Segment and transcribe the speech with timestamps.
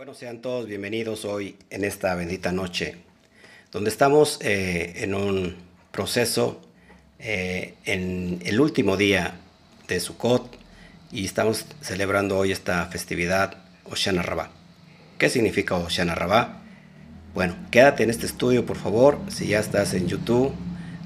[0.00, 2.96] Bueno, sean todos bienvenidos hoy en esta bendita noche,
[3.70, 5.56] donde estamos eh, en un
[5.92, 6.62] proceso,
[7.18, 9.34] eh, en el último día
[9.88, 10.56] de Sukkot,
[11.12, 14.48] y estamos celebrando hoy esta festividad Oshana Rabá.
[15.18, 16.62] ¿Qué significa Oshana Rabá?
[17.34, 19.18] Bueno, quédate en este estudio, por favor.
[19.28, 20.54] Si ya estás en YouTube,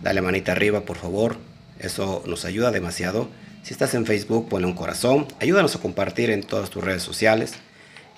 [0.04, 1.36] dale manita arriba, por favor.
[1.80, 3.28] Eso nos ayuda demasiado.
[3.64, 5.26] Si estás en Facebook, ponle un corazón.
[5.40, 7.54] Ayúdanos a compartir en todas tus redes sociales.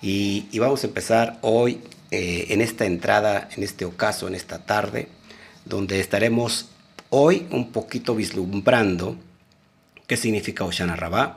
[0.03, 5.09] Y, vamos a empezar hoy eh, en esta entrada, en este ocaso, en esta tarde,
[5.65, 6.69] donde estaremos
[7.11, 9.17] hoy un poquito vislumbrando
[10.07, 11.37] qué significa Oshana Rabá,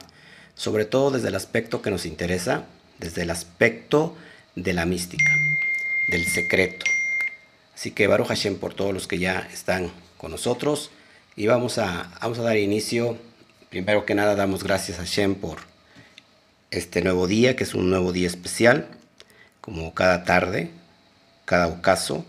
[0.56, 2.66] sobre todo desde el aspecto que nos interesa,
[3.00, 4.16] desde el aspecto
[4.56, 5.32] de la mística,
[6.10, 6.86] del secreto.
[7.74, 10.92] Así que Baruch Hashem por todos los que ya están con nosotros
[11.38, 13.18] y vamos a, vamos a dar inicio.
[13.70, 15.69] Primero que nada damos gracias a Hashem por
[16.72, 18.88] este nuevo día, que es un nuevo día especial,
[19.62, 20.72] como cada tarde,
[21.46, 22.26] cada ocaso,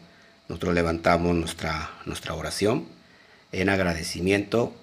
[0.48, 2.86] nosotros levantamos nuestra, nuestra oración
[3.52, 4.74] en agradecimiento,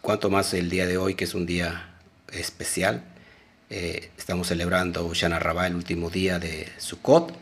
[0.00, 1.94] cuanto más el día de hoy, que es un día
[2.32, 3.04] especial.
[3.70, 7.32] Eh, estamos celebrando Shana Rabá, el último día de Sukkot,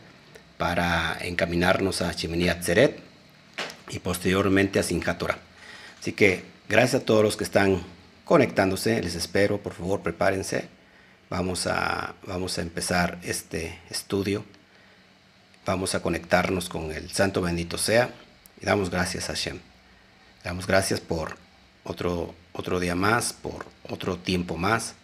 [0.57, 2.99] para encaminarnos a Shemini Atzeret
[3.89, 5.21] y posteriormente a Simchat
[5.99, 7.81] Así que gracias a todos los que están
[8.25, 10.80] conectándose, les espero, por favor, prepárense
[11.31, 14.43] Vamos a, vamos a empezar este estudio.
[15.65, 18.09] Vamos a conectarnos con el Santo bendito sea
[18.61, 19.61] y damos gracias a Hashem.
[20.43, 21.37] Damos gracias por
[21.85, 24.95] otro, otro día más, por otro tiempo más,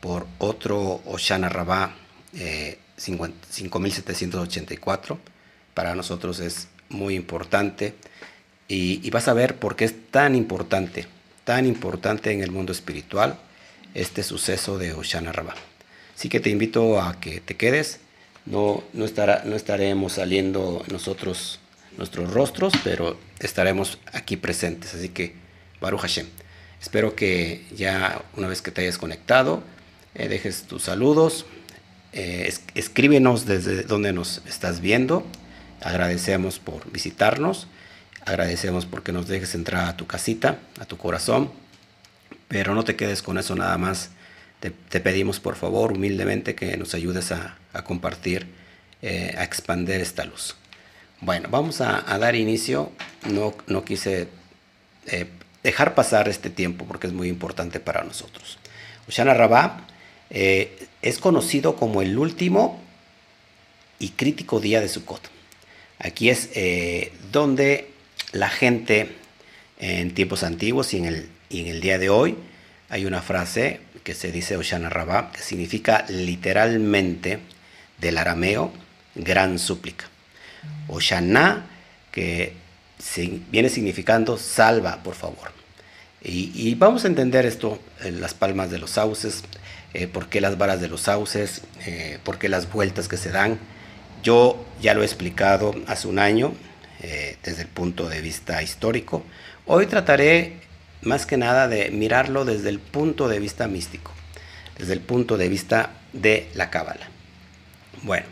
[0.00, 1.96] por otro Oshana Rabá
[2.32, 5.18] eh, 5784.
[5.74, 7.96] Para nosotros es muy importante
[8.68, 11.08] y, y vas a ver por qué es tan importante,
[11.42, 13.40] tan importante en el mundo espiritual
[13.96, 15.54] este suceso de Oshana Rabá.
[16.14, 18.00] Así que te invito a que te quedes.
[18.44, 21.58] No, no, estará, no estaremos saliendo nosotros
[21.96, 24.94] nuestros rostros, pero estaremos aquí presentes.
[24.94, 25.34] Así que,
[25.80, 26.26] Baruch Hashem.
[26.80, 29.62] Espero que ya una vez que te hayas conectado,
[30.14, 31.46] eh, dejes tus saludos,
[32.12, 35.24] eh, escríbenos desde donde nos estás viendo.
[35.80, 37.66] Agradecemos por visitarnos,
[38.24, 41.50] agradecemos porque nos dejes entrar a tu casita, a tu corazón.
[42.48, 44.10] Pero no te quedes con eso nada más.
[44.60, 48.46] Te, pedimos por favor humildemente que nos ayudes a, compartir,
[49.02, 50.56] eh, a expandir esta luz.
[51.20, 52.90] Bueno, vamos a, dar inicio.
[53.30, 54.28] No, no quise
[55.06, 55.26] eh,
[55.62, 58.58] dejar pasar este tiempo porque es muy importante para nosotros.
[59.08, 59.86] Oshana Rabá
[60.30, 62.80] eh, es conocido como el último
[63.98, 65.30] y crítico día de Sukkot.
[65.98, 66.50] Aquí es
[67.32, 67.90] donde
[68.32, 69.16] la gente
[69.78, 72.36] en tiempos antiguos y en el y en el día de hoy
[72.88, 77.40] hay una frase que se dice Oshana Rabá, que significa literalmente
[77.98, 78.72] del arameo
[79.14, 80.06] gran súplica.
[80.88, 81.66] Oshana,
[82.12, 82.52] que
[83.50, 85.52] viene significando salva, por favor.
[86.22, 89.44] Y, vamos a entender esto, en las palmas de los sauces,
[89.94, 93.30] eh, por qué las varas de los sauces, eh, por qué las vueltas que se
[93.30, 93.60] dan.
[94.24, 96.52] Yo ya lo he explicado hace un año
[97.00, 99.24] eh, desde el punto de vista histórico.
[99.66, 100.65] Hoy trataré
[101.06, 104.12] más que nada de mirarlo desde el punto de vista místico,
[104.76, 107.08] desde el punto de vista de la Cábala.
[108.02, 108.26] Bueno,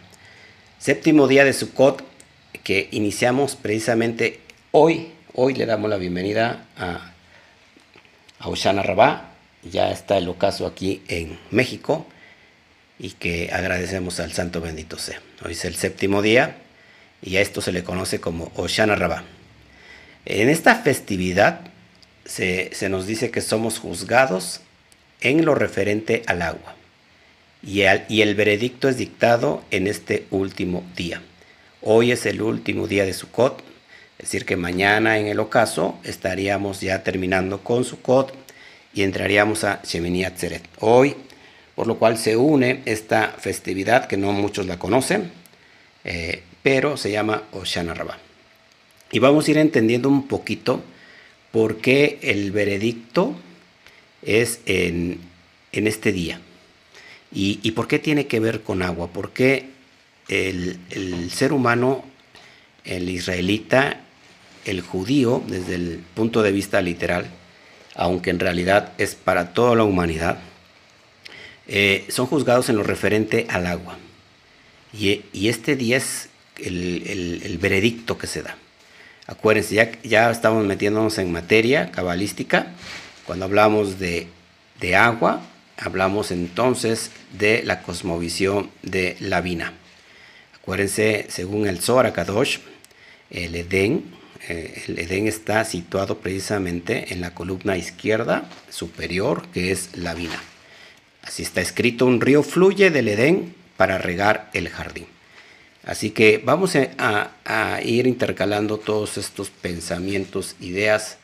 [0.78, 2.04] séptimo día de Sukkot
[2.62, 4.40] que iniciamos precisamente
[4.72, 5.12] hoy.
[5.34, 7.12] Hoy le damos la bienvenida a,
[8.38, 9.30] a Oshana Rabá.
[9.62, 12.06] Ya está el ocaso aquí en México
[12.98, 15.20] y que agradecemos al Santo Bendito sea.
[15.44, 16.56] Hoy es el séptimo día
[17.22, 19.24] y a esto se le conoce como Oshana Rabá.
[20.26, 21.73] En esta festividad
[22.24, 24.60] se, nos dice que somos juzgados
[25.20, 26.74] en lo referente al agua.
[27.62, 31.22] Y, el veredicto es dictado en este último día.
[31.80, 33.62] Hoy es el último día de Sukkot,
[34.18, 38.34] es decir, que mañana en el ocaso estaríamos ya terminando con Sukkot
[38.94, 40.62] y entraríamos a Shemini Atzeret.
[40.80, 41.16] Hoy,
[41.74, 45.30] por lo cual se une esta festividad que no muchos la conocen,
[46.04, 48.18] eh, pero se llama Oshana Rabbah.
[49.10, 50.82] Y vamos a ir entendiendo un poquito
[51.54, 53.36] por qué el veredicto
[54.22, 55.20] es en,
[55.70, 56.40] este día.
[57.30, 59.12] Y, por qué tiene que ver con agua?
[59.12, 59.66] ¿Por qué
[60.26, 62.04] el, ser humano,
[62.84, 64.00] el israelita,
[64.64, 67.26] el judío, desde el punto de vista literal,
[67.94, 70.40] aunque en realidad es para toda la humanidad,
[71.68, 73.96] eh, son juzgados en lo referente al agua.
[74.92, 78.56] Y, este día es el veredicto que se da.
[79.26, 82.66] Acuérdense, ya, estamos metiéndonos en materia cabalística.
[83.26, 84.28] Cuando hablamos de,
[84.94, 85.40] agua,
[85.78, 89.72] hablamos entonces de la cosmovisión de la vina.
[90.54, 92.58] Acuérdense, según el Zohar Kadosh,
[93.30, 94.04] el Edén,
[94.46, 100.38] eh, el Edén está situado precisamente en la columna izquierda superior, que es la vina.
[101.22, 105.13] Así está escrito, un río fluye del Edén para regar el jardín.
[105.86, 111.18] Así que vamos a, ir intercalando todos estos pensamientos, ideas,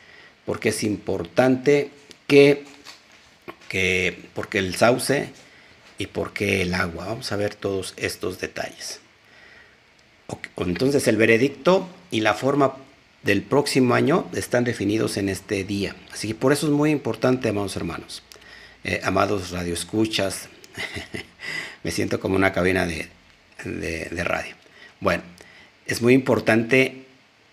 [0.45, 1.91] porque es importante
[2.27, 2.65] que,
[3.69, 5.31] que, porque el sauce
[5.99, 7.07] y porque el agua.
[7.07, 9.01] Vamos a ver todos estos detalles.
[10.57, 12.77] Entonces el veredicto y la forma
[13.23, 15.97] del próximo año están definidos en este día.
[16.13, 18.23] Así que por eso es muy importante, amados hermanos,
[18.85, 20.49] eh, amados radioescuchas,
[21.83, 23.09] me siento como una cabina de,
[23.65, 24.55] de, radio.
[25.01, 25.23] Bueno,
[25.87, 27.05] es muy importante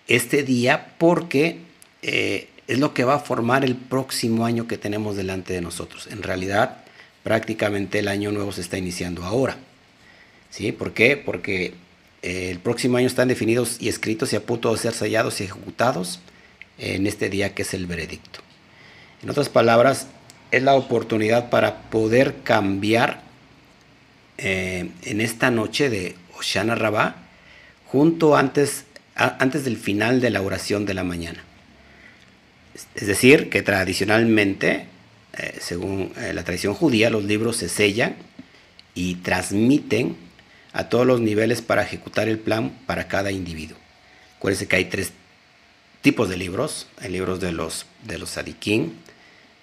[0.07, 1.59] este día porque
[2.01, 6.07] eh, es lo que va a formar el próximo año que tenemos delante de nosotros.
[6.07, 6.83] En realidad,
[7.23, 9.57] prácticamente el año nuevo se está iniciando ahora.
[10.49, 10.71] ¿Sí?
[10.71, 11.17] ¿Por qué?
[11.17, 11.73] Porque
[12.21, 15.45] eh, el próximo año están definidos y escritos y a punto de ser sellados y
[15.45, 16.19] ejecutados
[16.77, 18.39] en este día que es el veredicto.
[19.23, 20.07] En otras palabras,
[20.51, 23.21] es la oportunidad para poder cambiar
[24.37, 27.15] eh, en esta noche de Oshana Rabá,
[27.87, 28.85] junto antes,
[29.15, 31.43] antes del final de la oración de la mañana.
[32.93, 34.85] Es decir, que tradicionalmente,
[35.37, 38.15] eh, según eh, la tradición judía, los libros se sellan
[38.93, 40.15] y transmiten
[40.73, 43.77] a todos los niveles para ejecutar el plan para cada individuo.
[44.37, 45.13] Acuérdense que hay tres
[46.01, 48.91] tipos de libros, el libros de los, de los Sadikim,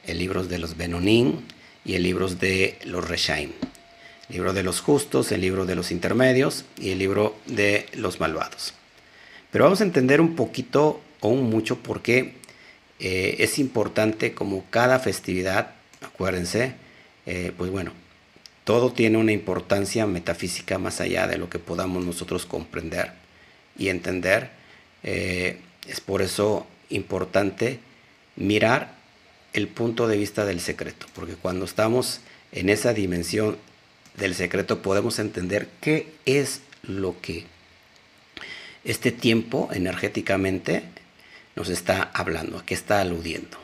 [0.05, 1.43] el libro de los Benonim
[1.85, 3.53] y el libro de los Reshaim
[4.29, 8.75] libro de los justos, el libro de los intermedios y el libro de los malvados.
[9.51, 12.35] Pero vamos a entender un poquito o un mucho por qué
[12.99, 16.75] eh, es importante como cada festividad, acuérdense,
[17.27, 17.93] eh, pues bueno,
[18.65, 23.13] todo tiene una importancia metafísica más allá de lo que podamos nosotros comprender
[23.79, 24.51] y entender.
[25.03, 27.79] Eh, es por eso importante
[28.37, 28.95] mirar
[29.53, 32.21] el punto de vista del secreto, porque cuando estamos
[32.53, 33.57] en esa dimensión
[34.17, 37.47] del secreto podemos entender qué es lo que
[38.85, 40.83] este tiempo energéticamente
[41.57, 43.57] nos está hablando, a qué está aludiendo.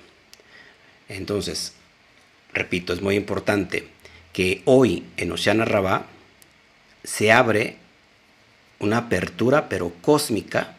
[1.09, 1.75] Entonces,
[2.53, 3.89] repito, es muy importante
[4.33, 6.07] que hoy en Oceana Rabá
[7.05, 7.77] se abre
[8.79, 10.77] una apertura pero cósmica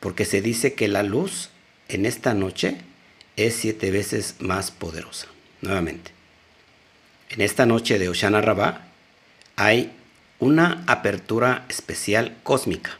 [0.00, 1.50] porque se dice que la luz
[1.88, 2.78] en esta noche
[3.36, 5.28] es siete veces más poderosa.
[5.60, 6.10] Nuevamente,
[7.32, 8.82] en esta noche de Oshana Rabbah
[9.56, 9.90] hay
[10.38, 12.98] una apertura especial cósmica.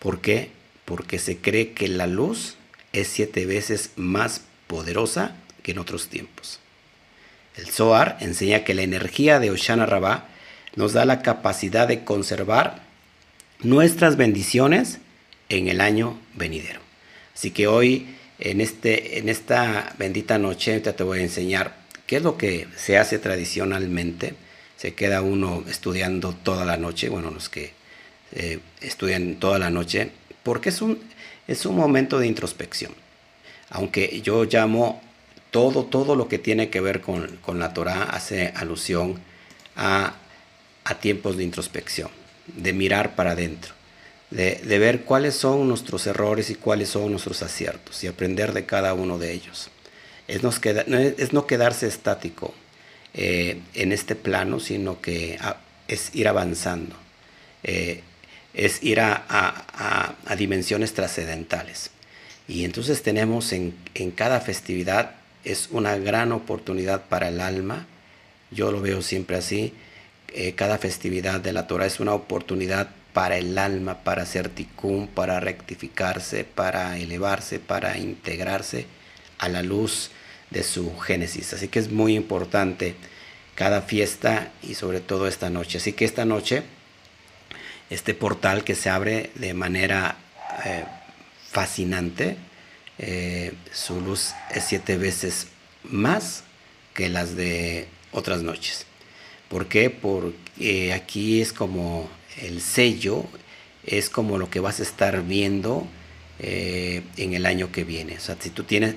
[0.00, 0.50] ¿Por qué?
[0.84, 2.56] Porque se cree que la luz
[2.92, 6.58] es siete veces más poderosa que en otros tiempos.
[7.56, 10.26] El Zohar enseña que la energía de Oshana Rabbah
[10.74, 12.82] nos da la capacidad de conservar
[13.60, 14.98] nuestras bendiciones
[15.48, 16.80] en el año venidero.
[17.34, 22.22] Así que hoy, en, este, en esta bendita noche, te voy a enseñar ¿Qué es
[22.22, 24.32] lo que se hace tradicionalmente?
[24.78, 27.74] Se queda uno estudiando toda la noche, bueno, los que
[28.32, 30.10] eh, estudian toda la noche,
[30.42, 30.98] porque es un,
[31.46, 32.92] es un momento de introspección.
[33.68, 35.02] Aunque yo llamo
[35.50, 39.20] todo, todo lo que tiene que ver con, la Torah hace alusión
[39.76, 40.14] a,
[41.02, 42.08] tiempos de introspección,
[42.46, 43.74] de mirar para adentro,
[44.30, 48.64] de, de, ver cuáles son nuestros errores y cuáles son nuestros aciertos y aprender de
[48.64, 49.70] cada uno de ellos
[50.28, 52.54] es, no quedarse estático
[53.14, 55.38] eh, en este plano, sino que
[55.88, 56.94] es ir avanzando,
[57.64, 58.02] eh,
[58.52, 61.90] es ir a, dimensiones trascendentales.
[62.46, 63.74] Y entonces tenemos en,
[64.14, 67.86] cada festividad, es una gran oportunidad para el alma,
[68.50, 69.72] yo lo veo siempre así,
[70.34, 75.08] eh, cada festividad de la Torah es una oportunidad para el alma, para hacer tikkun,
[75.08, 78.86] para rectificarse, para elevarse, para integrarse
[79.38, 80.10] a la luz
[80.50, 81.52] de su génesis.
[81.52, 82.94] Así que es muy importante
[83.54, 85.78] cada fiesta y sobre todo esta noche.
[85.78, 86.62] Así que esta noche,
[87.90, 90.16] este portal que se abre de manera
[90.64, 90.84] eh,
[91.50, 92.36] fascinante,
[92.98, 95.48] eh, su luz es siete veces
[95.84, 96.44] más
[96.94, 98.86] que las de otras noches.
[99.48, 99.90] ¿Por qué?
[99.90, 102.08] Porque aquí es como
[102.42, 103.24] el sello,
[103.86, 105.86] es como lo que vas a estar viendo
[106.38, 108.16] eh, en el año que viene.
[108.16, 108.94] O sea, si tú tienes,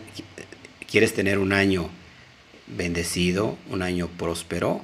[0.91, 1.89] quieres tener un año
[2.67, 4.81] bendecido, un año próspero,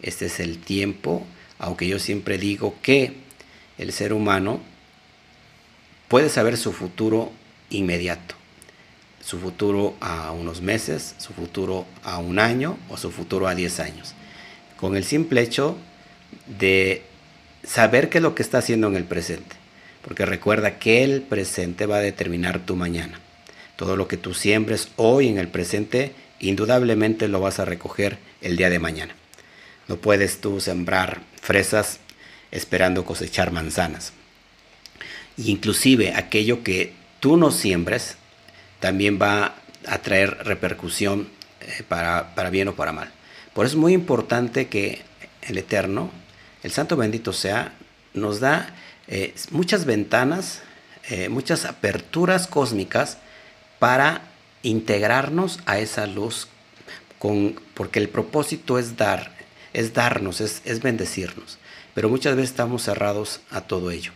[0.00, 1.26] este es el tiempo,
[1.58, 3.12] aunque yo siempre digo que
[3.78, 4.60] el ser humano
[6.08, 7.32] puede saber su futuro
[7.70, 8.34] inmediato,
[9.20, 13.80] su futuro a unos meses, su futuro a un año o su futuro a 10
[13.80, 14.14] años.
[14.78, 15.76] Con el simple hecho
[16.58, 17.02] de
[17.62, 19.56] saber qué es lo que está haciendo en el presente.
[20.02, 23.23] Porque recuerda que el presente va a determinar tu mañana.
[23.76, 28.56] Todo lo que tú siembres hoy en el presente, indudablemente lo vas a recoger el
[28.56, 29.14] día de mañana.
[29.88, 32.00] No puedes tú sembrar fresas
[32.50, 34.12] esperando cosechar manzanas.
[35.36, 38.16] Y inclusive aquello que tú no siembres
[38.80, 41.28] también va a traer repercusión
[41.60, 43.10] eh, para, para bien o para mal.
[43.52, 45.02] Por eso es muy importante que
[45.42, 46.10] el Eterno,
[46.62, 47.74] el Santo bendito sea,
[48.14, 48.74] nos da
[49.08, 50.62] eh, muchas ventanas,
[51.08, 53.18] eh, muchas aperturas cósmicas
[53.84, 54.22] para
[54.62, 56.48] integrarnos a esa luz,
[57.74, 59.36] porque el propósito es dar,
[59.74, 61.58] es darnos, es, bendecirnos.
[61.92, 64.12] Pero muchas veces estamos cerrados a todo ello.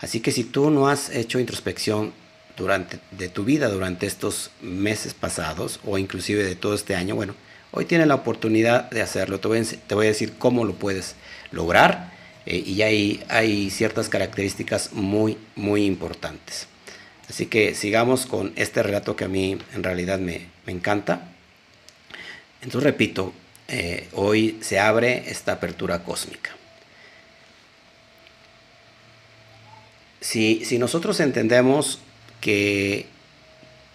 [0.00, 2.12] Así que si tú no has hecho introspección
[2.56, 7.36] durante de tu vida durante estos meses pasados o inclusive de todo este año, bueno,
[7.70, 9.38] hoy tienes la oportunidad de hacerlo.
[9.38, 11.14] Te voy a, decir cómo lo puedes
[11.52, 12.12] lograr
[12.46, 16.66] eh, y hay, hay ciertas características muy, muy importantes.
[17.28, 21.28] Así que sigamos con este relato que a mí en realidad me, me encanta.
[22.60, 23.32] Entonces repito,
[23.68, 26.50] eh, hoy se abre esta apertura cósmica.
[30.20, 31.98] Si, si nosotros entendemos
[32.40, 33.06] que,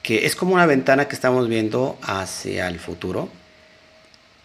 [0.03, 3.29] que es como una ventana que estamos viendo hacia el futuro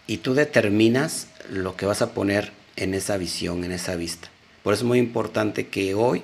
[0.06, 4.28] y tú determinas lo que vas a poner en esa visión, en esa vista.
[4.62, 6.22] Por eso es muy importante que hoy,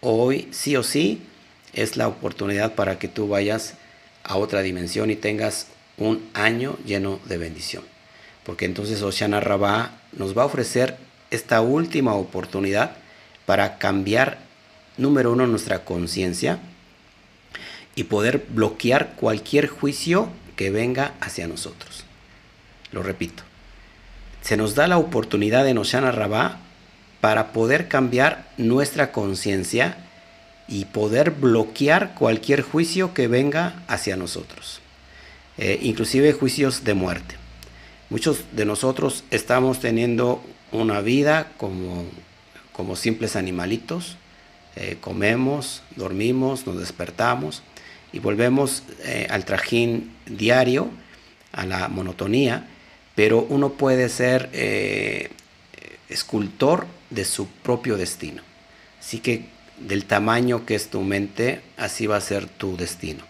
[0.00, 1.22] hoy sí o sí,
[1.72, 3.74] es la oportunidad para que tú vayas
[4.24, 7.84] a otra dimensión y tengas un año lleno de bendición.
[8.44, 10.96] Porque entonces Oshana Rabá nos va a ofrecer
[11.30, 12.96] esta última oportunidad
[13.46, 14.38] para cambiar,
[14.96, 16.60] número uno, nuestra conciencia,
[17.94, 22.04] y poder bloquear cualquier juicio que venga hacia nosotros.
[22.92, 23.42] Lo repito,
[24.42, 26.58] se nos da la oportunidad en Oshana Rabá
[27.20, 30.09] para poder cambiar nuestra conciencia
[30.70, 34.80] y poder bloquear cualquier juicio que venga hacia nosotros,
[35.58, 37.34] eh, inclusive juicios de muerte.
[38.08, 42.04] Muchos de nosotros estamos teniendo una vida como,
[42.72, 44.16] como simples animalitos,
[44.76, 47.64] eh, comemos, dormimos, nos despertamos,
[48.12, 50.88] y volvemos eh, al trajín diario,
[51.52, 52.68] a la monotonía,
[53.16, 54.50] pero uno puede ser
[56.08, 58.42] escultor de su propio destino.
[59.00, 59.46] Así que
[59.80, 63.24] del tamaño que es tu mente, así va a ser tu destino,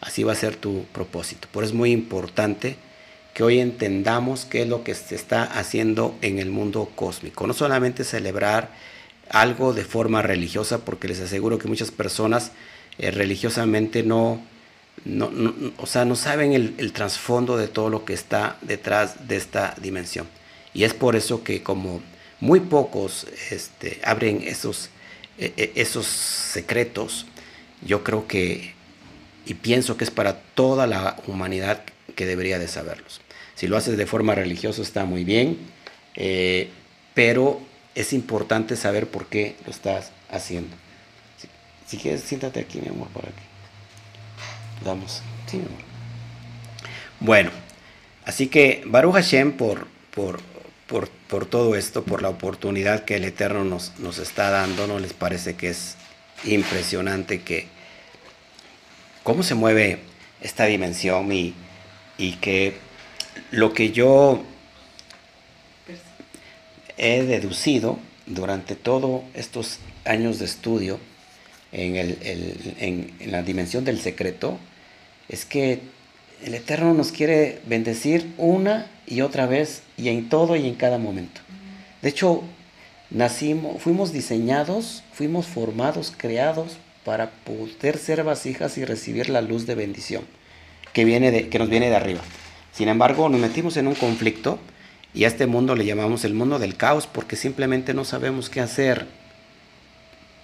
[0.00, 1.48] así va a ser tu propósito.
[1.52, 2.76] Por eso es muy importante
[3.34, 7.46] que hoy entendamos qué es lo que se está haciendo en el mundo cósmico.
[7.46, 8.70] No solamente celebrar
[9.28, 12.50] algo de forma religiosa, porque les aseguro que muchas personas
[12.98, 14.42] eh, religiosamente no,
[15.04, 15.30] no,
[15.78, 20.26] o sea, no saben el, trasfondo de todo lo que está detrás de esta dimensión.
[20.74, 22.02] Y es por eso que como
[22.40, 24.90] muy pocos este, abren esos,
[25.40, 27.26] esos secretos,
[27.84, 28.74] yo creo que,
[29.46, 31.82] y pienso que es para toda la humanidad
[32.14, 33.20] que debería de saberlos.
[33.54, 35.58] Si lo haces de forma religiosa está muy bien,
[36.14, 36.68] eh,
[37.14, 37.60] pero
[37.94, 40.76] es importante saber por qué lo estás haciendo.
[41.86, 43.42] Si quieres, siéntate aquí, mi amor, por aquí.
[44.84, 45.22] Vamos.
[45.46, 45.80] Sí, mi amor.
[47.18, 47.50] Bueno,
[48.24, 50.40] así que Baruch Hashem por, por,
[50.86, 54.98] por, por, todo esto, por la oportunidad que el Eterno nos, nos está dando, ¿no
[54.98, 55.96] les parece que es
[56.44, 57.68] impresionante que
[59.22, 60.00] cómo se mueve
[60.40, 61.54] esta dimensión y,
[62.18, 62.74] y que
[63.50, 64.42] lo que yo
[66.96, 70.98] he deducido durante todos estos años de estudio
[71.72, 72.18] en, el,
[72.78, 74.58] en, la dimensión del secreto,
[75.28, 75.80] es que
[76.44, 80.98] el Eterno nos quiere bendecir una y otra vez y en todo y en cada
[80.98, 81.40] momento.
[82.02, 82.42] De hecho,
[83.10, 89.74] nacimos, fuimos diseñados, fuimos formados, creados para poder ser vasijas y recibir la luz de
[89.74, 90.24] bendición
[90.92, 92.20] que, viene de, que nos viene de arriba.
[92.72, 94.58] Sin embargo, nos metimos en un conflicto
[95.12, 98.60] y a este mundo le llamamos el mundo del caos porque simplemente no sabemos qué
[98.60, 99.06] hacer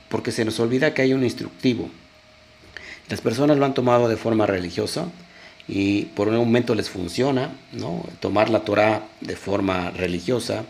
[0.09, 1.89] porque se nos olvida que hay un instructivo.
[3.09, 5.09] Las personas lo han tomado de forma religiosa
[5.69, 8.05] y por un momento les funciona, ¿no?
[8.21, 10.65] Tomar la Torah de forma religiosa,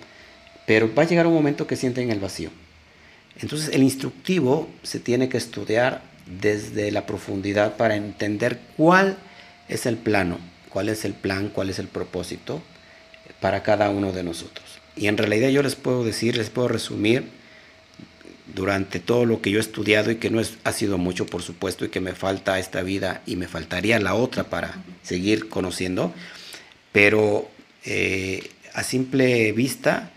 [0.66, 2.50] pero va a llegar un momento que sienten el vacío.
[3.40, 9.18] Entonces el instructivo se tiene que estudiar desde la profundidad para entender cuál
[9.68, 10.38] es el plano,
[10.70, 12.62] cuál es el plan, cuál es el propósito
[13.40, 14.64] para cada uno de nosotros.
[14.96, 17.35] Y en realidad yo les puedo decir, les puedo resumir
[18.54, 21.42] durante todo lo que yo he estudiado y que no es, ha sido mucho, por
[21.42, 26.12] supuesto, y que me falta esta vida y me faltaría la otra para seguir conociendo,
[26.92, 27.48] pero
[27.84, 30.10] eh, a simple vista,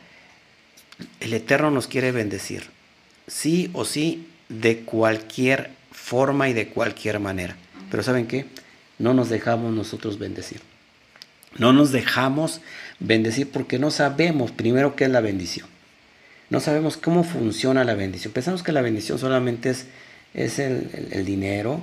[1.20, 2.64] el Eterno nos quiere bendecir,
[3.28, 7.56] sí o sí, de cualquier forma y de cualquier manera.
[7.90, 8.46] Pero ¿saben qué?
[8.98, 10.62] No nos dejamos nosotros bendecir.
[11.58, 12.62] No nos dejamos
[13.00, 15.68] bendecir porque no sabemos primero qué es la bendición.
[16.50, 18.34] No sabemos cómo funciona la bendición.
[18.34, 19.86] Pensamos que la bendición solamente es,
[20.34, 21.82] es el, dinero,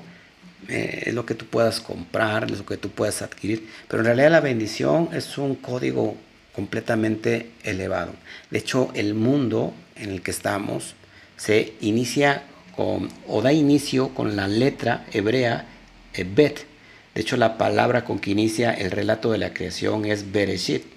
[0.69, 3.69] eh, es lo que tú puedas comprar, es lo que tú puedas adquirir.
[3.87, 6.17] Pero en realidad la bendición es un código
[6.53, 8.13] completamente elevado.
[8.51, 10.95] De hecho, el mundo en el que estamos
[11.37, 12.43] se inicia
[12.75, 15.67] con, o da inicio con la letra hebrea
[16.13, 16.67] eh, Bet.
[17.15, 20.96] De hecho, la palabra con que inicia el relato de la creación es Bereshit.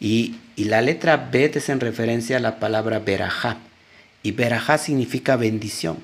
[0.00, 3.58] Y, la letra Bet es en referencia a la palabra Berajá.
[4.22, 5.98] Y Berajá significa bendición.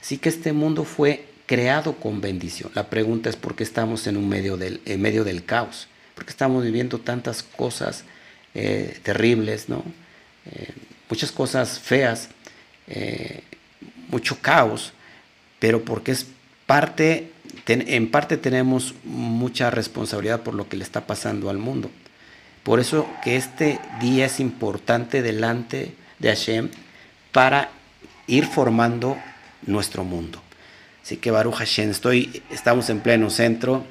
[0.00, 2.70] Así que este mundo fue creado con bendición.
[2.74, 5.88] La pregunta es por qué estamos en, un medio, del, en medio del caos.
[6.14, 8.04] Porque estamos viviendo tantas cosas
[8.54, 9.82] eh, terribles, ¿no?
[10.46, 10.72] Eh,
[11.08, 12.28] muchas cosas feas,
[12.86, 13.42] eh,
[14.08, 14.92] mucho caos,
[15.58, 16.26] pero porque es
[16.66, 17.32] parte,
[17.66, 21.90] en parte tenemos mucha responsabilidad por lo que le está pasando al mundo.
[22.68, 26.68] Por eso que este día es importante delante de Hashem
[27.32, 27.70] para
[28.26, 29.16] ir formando
[29.62, 30.42] nuestro mundo.
[31.02, 33.86] Así que Baruch Hashem, estoy, estamos en pleno centro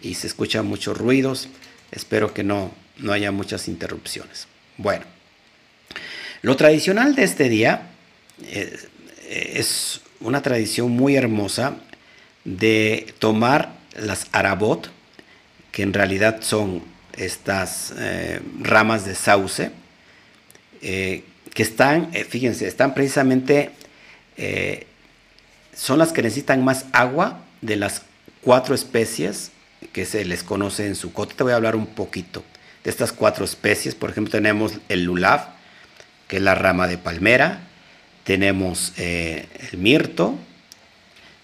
[0.00, 1.50] y se escuchan muchos ruidos.
[1.90, 4.46] Espero que no, no haya muchas interrupciones.
[4.78, 5.04] Bueno,
[6.40, 7.90] lo tradicional de este día
[8.42, 8.74] eh,
[9.52, 11.76] es una tradición muy hermosa
[12.46, 14.90] de tomar las arabot,
[15.72, 19.70] que en realidad son estas eh, ramas de sauce,
[20.82, 23.72] eh, que están, fíjense, están precisamente,
[25.74, 28.02] son las que necesitan más agua de las
[28.42, 29.50] cuatro especies
[29.92, 31.34] que se les conoce en su cote.
[31.34, 32.44] Te voy a hablar un poquito
[32.84, 33.94] de estas cuatro especies.
[33.94, 35.48] Por ejemplo, tenemos el lulav,
[36.26, 37.60] que es la rama de palmera,
[38.24, 40.34] tenemos eh, el mirto,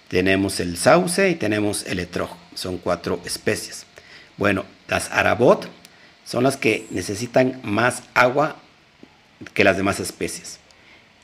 [0.08, 2.36] tenemos el sauce y tenemos el etrojo.
[2.54, 3.86] Son cuatro especies.
[4.36, 5.68] Bueno, las arabot
[6.24, 8.56] son las que necesitan más agua
[9.52, 10.58] que las demás especies.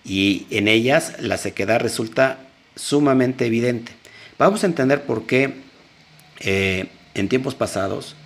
[0.05, 2.39] Y en ellas la sequedad resulta
[2.77, 3.93] sumamente evidente.
[4.39, 5.55] Vamos a entender por qué
[6.41, 8.17] eh, en tiempos pasados,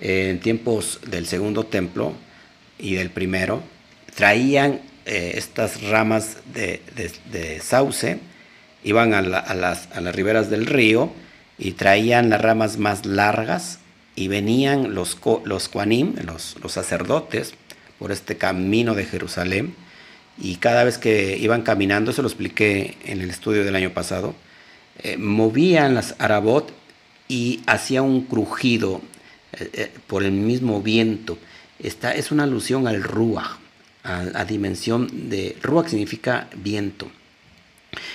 [0.00, 2.12] en tiempos del segundo templo
[2.78, 3.62] y del primero,
[4.14, 8.18] traían eh, estas ramas de, sauce,
[8.82, 11.12] iban a, las, riberas del río
[11.58, 13.78] y traían las ramas más largas
[14.14, 17.54] y venían los, los los, sacerdotes,
[17.98, 19.74] por este camino de Jerusalén,
[20.38, 24.34] y cada vez que iban caminando, eso lo expliqué en el estudio del año pasado,
[25.02, 26.72] eh, movían las arabot
[27.28, 29.00] y hacía un crujido
[29.52, 31.38] eh, por el mismo viento.
[31.78, 33.58] Esta es una alusión al ruach,
[34.04, 37.10] a, dimensión de Ruach significa viento.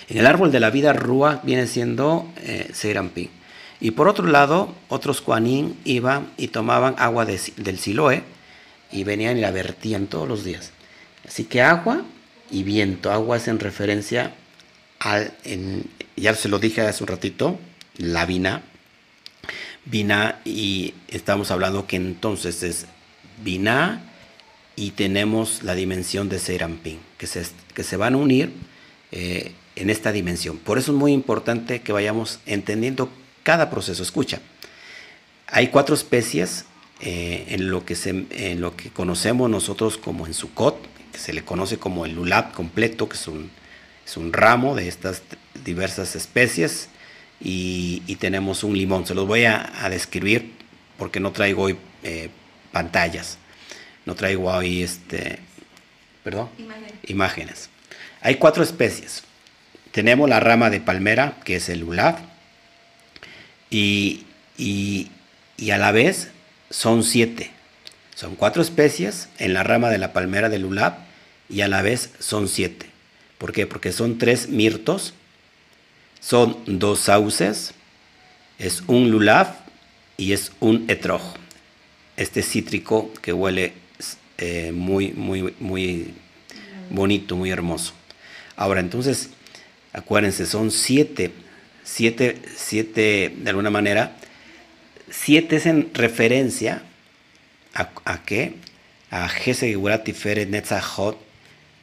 [0.10, 2.72] En el árbol de la vida Ruach viene siendo eh,
[3.80, 8.24] Y por otro lado, otros Kuanín iban y tomaban agua del Siloé
[8.92, 10.72] y venían y la vertían todos los días.
[11.28, 12.04] Así que agua
[12.50, 13.12] y viento.
[13.12, 14.34] Agua es en referencia
[15.00, 15.34] al,
[16.16, 17.60] ya se lo dije hace un ratito,
[17.98, 18.64] la vina.
[19.86, 22.88] Vina y estamos hablando que entonces es
[23.44, 24.02] vina
[24.76, 28.52] y tenemos la dimensión de Serampín, que se, que se van a unir
[29.12, 30.58] eh, en esta dimensión.
[30.58, 33.10] Por eso es muy importante que vayamos entendiendo
[33.48, 34.04] cada proceso.
[34.04, 34.42] Escucha,
[35.48, 36.66] hay cuatro especies
[37.00, 40.76] eh, en, lo que se, en lo que conocemos nosotros como en Sukkot,
[41.14, 43.50] que se le conoce como el Lulab completo, que es un,
[44.06, 45.22] es un ramo de estas
[45.64, 46.90] diversas especies,
[47.40, 49.08] y, tenemos un limón.
[49.08, 50.52] Se los voy a, describir
[50.98, 52.30] porque no traigo hoy eh,
[52.74, 53.38] pantallas.
[54.06, 55.40] No traigo ahí este,
[56.22, 56.50] perdón,
[57.06, 57.70] imágenes.
[58.20, 59.24] Hay cuatro especies.
[59.94, 62.18] Tenemos la rama de palmera, que es el ulab,
[63.70, 64.26] y,
[65.72, 66.32] a la vez
[66.70, 67.52] son siete.
[68.16, 70.96] Son cuatro especies en la rama de la palmera del ulab
[71.50, 72.88] y a la vez son siete.
[73.38, 73.68] ¿Por qué?
[73.68, 75.14] Porque son tres mirtos,
[76.20, 77.74] son dos sauces,
[78.58, 79.56] es un lulav
[80.18, 81.36] y es un etroj.
[82.16, 83.74] Este cítrico que huele
[84.40, 86.14] eh, muy, muy, muy
[86.90, 87.94] bonito, muy hermoso.
[88.56, 89.30] Ahora, entonces,
[89.94, 91.32] acuérdense, son siete,
[91.88, 94.18] siete, siete, de alguna manera,
[95.10, 96.84] siete es en referencia
[97.74, 98.56] a, a qué?
[99.10, 99.30] A
[100.50, 101.18] Netzachot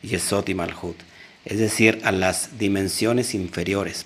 [0.03, 0.97] Yesot y Malhut,
[1.47, 4.05] es decir, a las dimensiones inferiores.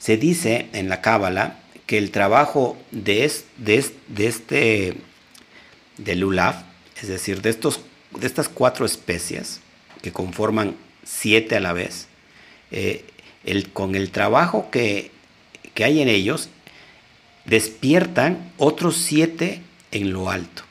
[0.00, 4.96] Se dice en la Cábala que el trabajo de, de, de este,
[5.98, 6.64] de Lulav,
[7.00, 7.82] es decir, de, estos,
[8.18, 9.60] de estas cuatro especies
[10.02, 12.08] que conforman siete a la vez,
[12.72, 13.04] eh,
[13.44, 15.12] el, con el trabajo que,
[15.76, 16.48] que hay en ellos,
[17.44, 19.60] despiertan otros siete
[19.92, 20.62] en lo alto,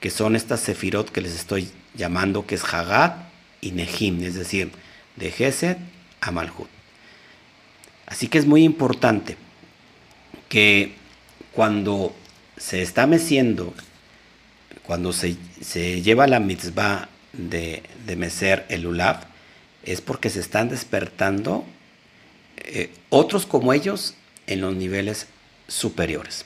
[0.00, 3.28] que son estas sefirot que les estoy llamando, que es Hagat
[3.60, 4.72] y Nehim, es decir,
[5.16, 5.76] de Gesed
[6.22, 6.68] a Malhut.
[8.06, 9.36] Así que es muy importante
[10.48, 10.94] que
[11.52, 12.16] cuando
[12.56, 13.74] se está meciendo,
[14.84, 15.36] cuando se,
[16.02, 19.24] lleva la mitzvah de, de mecer el ulaf,
[19.84, 21.66] es porque se están despertando
[22.56, 24.14] eh, otros como ellos
[24.50, 25.26] en los niveles
[25.68, 26.44] superiores.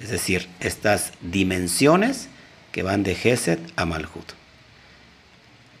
[0.00, 2.28] Es decir, estas dimensiones
[2.72, 4.32] que van de Gesed a Malhut.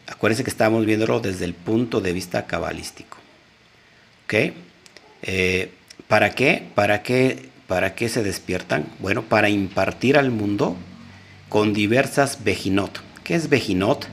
[0.06, 3.16] Acuérdense que estamos viéndolo desde el punto de vista cabalístico.
[4.24, 4.54] ¿Ok?
[5.22, 5.72] Eh,
[6.06, 6.68] ¿Para qué?
[6.74, 7.48] ¿Para qué?
[7.66, 8.86] ¿Para qué se despiertan?
[9.00, 10.76] Bueno, para impartir al mundo
[11.48, 13.00] con diversas vejinot.
[13.24, 14.06] ¿Qué es vejinot?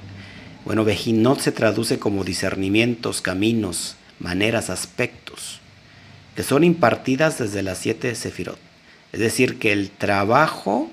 [0.65, 5.20] Bueno, vejinot se traduce como discernimientos, caminos, maneras, aspectos,
[6.35, 8.57] que son impartidas desde las siete sefirot.
[9.11, 10.89] Es decir, que el trabajo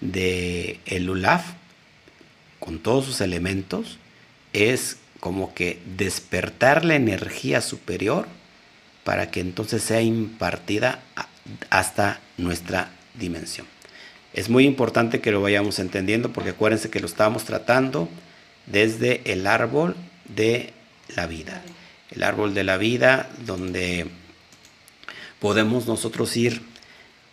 [0.00, 1.44] de el ulaf,
[2.58, 3.98] con todos sus elementos,
[4.52, 8.26] es como que despertar la energía superior
[9.04, 11.00] para que entonces sea impartida
[11.70, 13.66] hasta nuestra dimensión.
[14.32, 18.08] Es muy importante que lo vayamos entendiendo porque acuérdense que lo estamos tratando
[18.66, 19.96] desde el árbol
[20.28, 20.72] de
[21.16, 21.62] la vida.
[22.10, 24.06] El árbol de la vida donde
[25.40, 26.62] podemos nosotros ir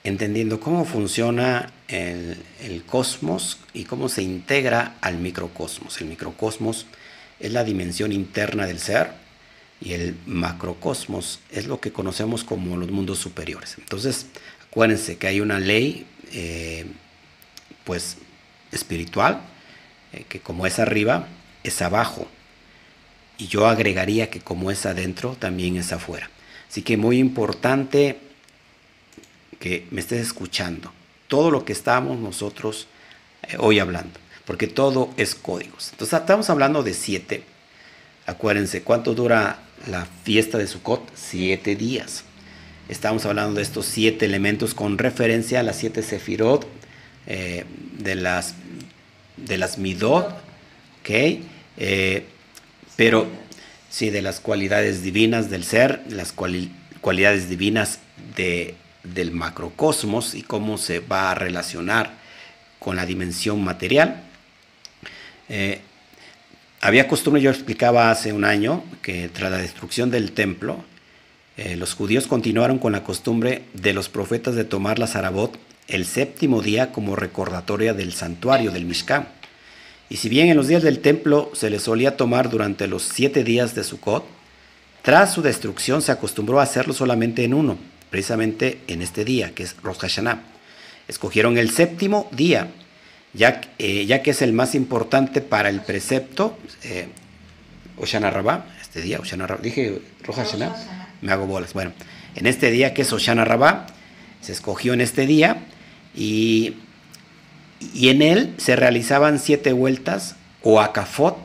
[0.03, 2.37] entendiendo cómo funciona el,
[2.85, 5.99] cosmos y cómo se integra al microcosmos.
[5.99, 6.85] El microcosmos
[7.39, 9.11] es la dimensión interna del ser
[9.81, 13.75] y el macrocosmos es lo que conocemos como los mundos superiores.
[13.77, 14.27] Entonces,
[14.69, 16.85] acuérdense que hay una ley, eh,
[17.83, 18.17] pues,
[18.71, 19.41] espiritual,
[20.13, 21.27] eh, que como es arriba,
[21.63, 22.27] es abajo.
[23.37, 26.29] Y yo agregaría que como es adentro, también es afuera.
[26.69, 28.19] Así que muy importante
[29.59, 30.91] que me estés escuchando
[31.27, 32.87] todo lo que estamos nosotros
[33.43, 35.89] eh, hoy hablando, porque todo es códigos.
[35.91, 37.43] Entonces estamos hablando de siete.
[38.25, 42.23] Acuérdense, ¿cuánto dura la fiesta de Sukkot, siete días.
[42.89, 46.65] Estamos hablando de estos siete elementos con referencia a las siete sefirot
[47.27, 47.65] eh,
[47.99, 48.55] de las
[49.35, 50.29] de las midot,
[51.01, 51.09] ¿ok?
[51.77, 52.25] Eh,
[52.95, 53.27] pero
[53.97, 57.97] sí, de las cualidades divinas del ser, las cualidades divinas
[58.35, 62.11] de, del macrocosmos y cómo se va a relacionar
[62.77, 64.21] con la dimensión material.
[65.49, 65.81] Eh,
[66.79, 70.85] había costumbre, yo explicaba hace un año, que tras la destrucción del templo,
[71.57, 75.57] eh, los judíos continuaron con la costumbre de los profetas de tomar la Zarabot
[75.87, 79.27] el séptimo día como recordatoria del santuario del Mishkan.
[80.09, 83.43] Y si bien en los días del templo se les solía tomar durante los siete
[83.43, 84.25] días de Sukkot,
[85.01, 87.77] tras su destrucción se acostumbró a hacerlo solamente en uno,
[88.09, 90.41] precisamente en este día, que es Rosh Hashanah.
[91.07, 92.69] Escogieron el séptimo día
[93.33, 97.07] ya, eh, ya que es el más importante para el precepto, eh,
[97.97, 101.73] Oshana Rabá, este día, Oshana Rabá, dije Roja Hashanah, me hago bolas.
[101.73, 101.93] Bueno,
[102.35, 103.87] en este día que es Oshana Rabá,
[104.41, 105.57] se escogió en este día
[106.15, 106.75] y,
[107.79, 111.37] y en él se realizaban siete vueltas o acafot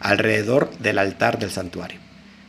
[0.00, 1.98] alrededor del altar del santuario.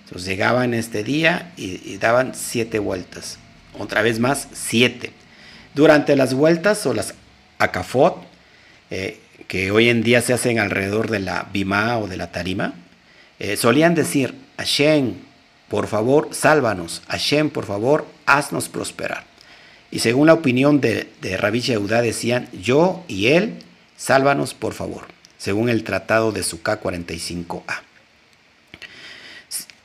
[0.06, 3.40] Entonces llegaban este día y, daban siete vueltas.
[3.78, 5.12] Otra vez más, siete.
[5.76, 7.13] Durante las vueltas o las
[7.60, 8.26] acafot,
[8.90, 12.74] eh, que hoy en día se hacen alrededor de la bima o de la tarima,
[13.40, 15.16] eh, solían decir, Hashem,
[15.68, 19.26] por favor, sálvanos, Hashem, por favor, haznos prosperar.
[19.91, 23.60] Y según la opinión de, de Yehuda decían, yo y él,
[23.95, 25.06] sálvanos, por favor,
[25.38, 27.82] según el tratado de Sukkah 45a.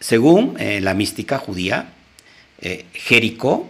[0.00, 1.92] Según eh, la mística judía,
[2.92, 3.68] Jericó,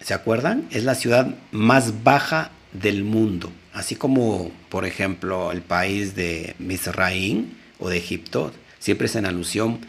[0.00, 0.66] ¿se acuerdan?
[0.72, 7.58] Es la ciudad más baja del mundo así como por ejemplo el país de Misraín
[7.78, 9.80] o de Egipto, siempre es en alusión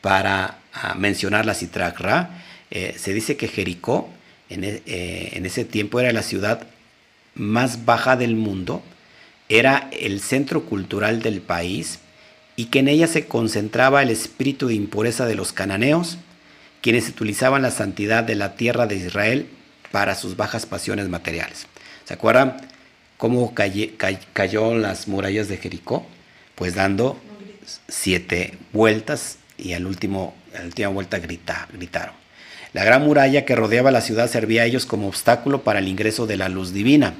[0.00, 0.58] para
[0.96, 4.08] mencionar la Citracra, eh, se dice que Jericó
[4.52, 6.66] en, e, eh, en, ese tiempo era la ciudad
[7.34, 8.82] más baja del mundo,
[9.48, 11.98] era el centro cultural del país
[12.56, 16.18] y que en ella se concentraba el espíritu de impureza de los cananeos,
[16.80, 19.46] quienes utilizaban la santidad de la tierra de Israel
[19.90, 21.66] para sus bajas pasiones materiales.
[22.04, 22.56] ¿Se acuerdan?
[23.16, 26.06] ¿Cómo cayó las murallas de Jericó?
[26.56, 27.18] Pues dando
[27.88, 32.21] siete vueltas y al último, a la última vuelta gritaron.
[32.72, 36.26] La gran muralla que rodeaba la ciudad servía a ellos como obstáculo para el ingreso
[36.26, 37.14] de la luz divina,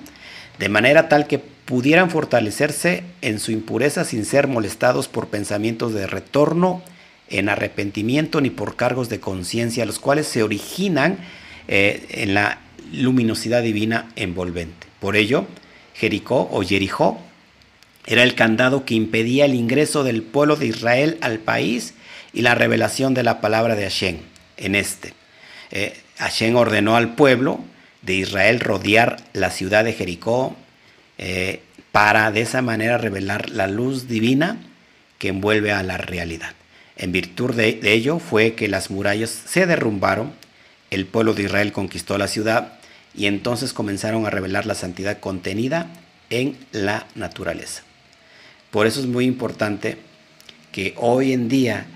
[0.58, 6.06] de manera tal que pudieran fortalecerse en su impureza sin ser molestados por pensamientos de
[6.06, 6.82] retorno
[7.28, 11.18] en arrepentimiento ni por cargos de conciencia, los cuales se originan
[11.68, 12.58] eh, en la
[12.92, 14.86] luminosidad divina envolvente.
[15.00, 15.46] Por ello,
[15.94, 17.18] Jericó o Jericó
[18.06, 21.94] era el candado que impedía el ingreso del pueblo de Israel al país
[22.32, 24.18] y la revelación de la palabra de Hashem
[24.56, 25.21] en este.
[25.72, 27.60] Eh, Hashem ordenó al pueblo
[28.02, 30.54] de Israel rodear la ciudad de Jericó
[31.18, 34.58] eh, para de esa manera revelar la luz divina
[35.18, 36.52] que envuelve a la realidad.
[36.96, 40.32] En virtud de, de ello fue que las murallas se derrumbaron,
[40.90, 42.74] el pueblo de Israel conquistó la ciudad
[43.14, 45.88] y entonces comenzaron a revelar la santidad contenida
[46.28, 47.82] en la naturaleza.
[48.70, 49.96] Por eso es muy importante
[50.70, 51.86] que hoy en día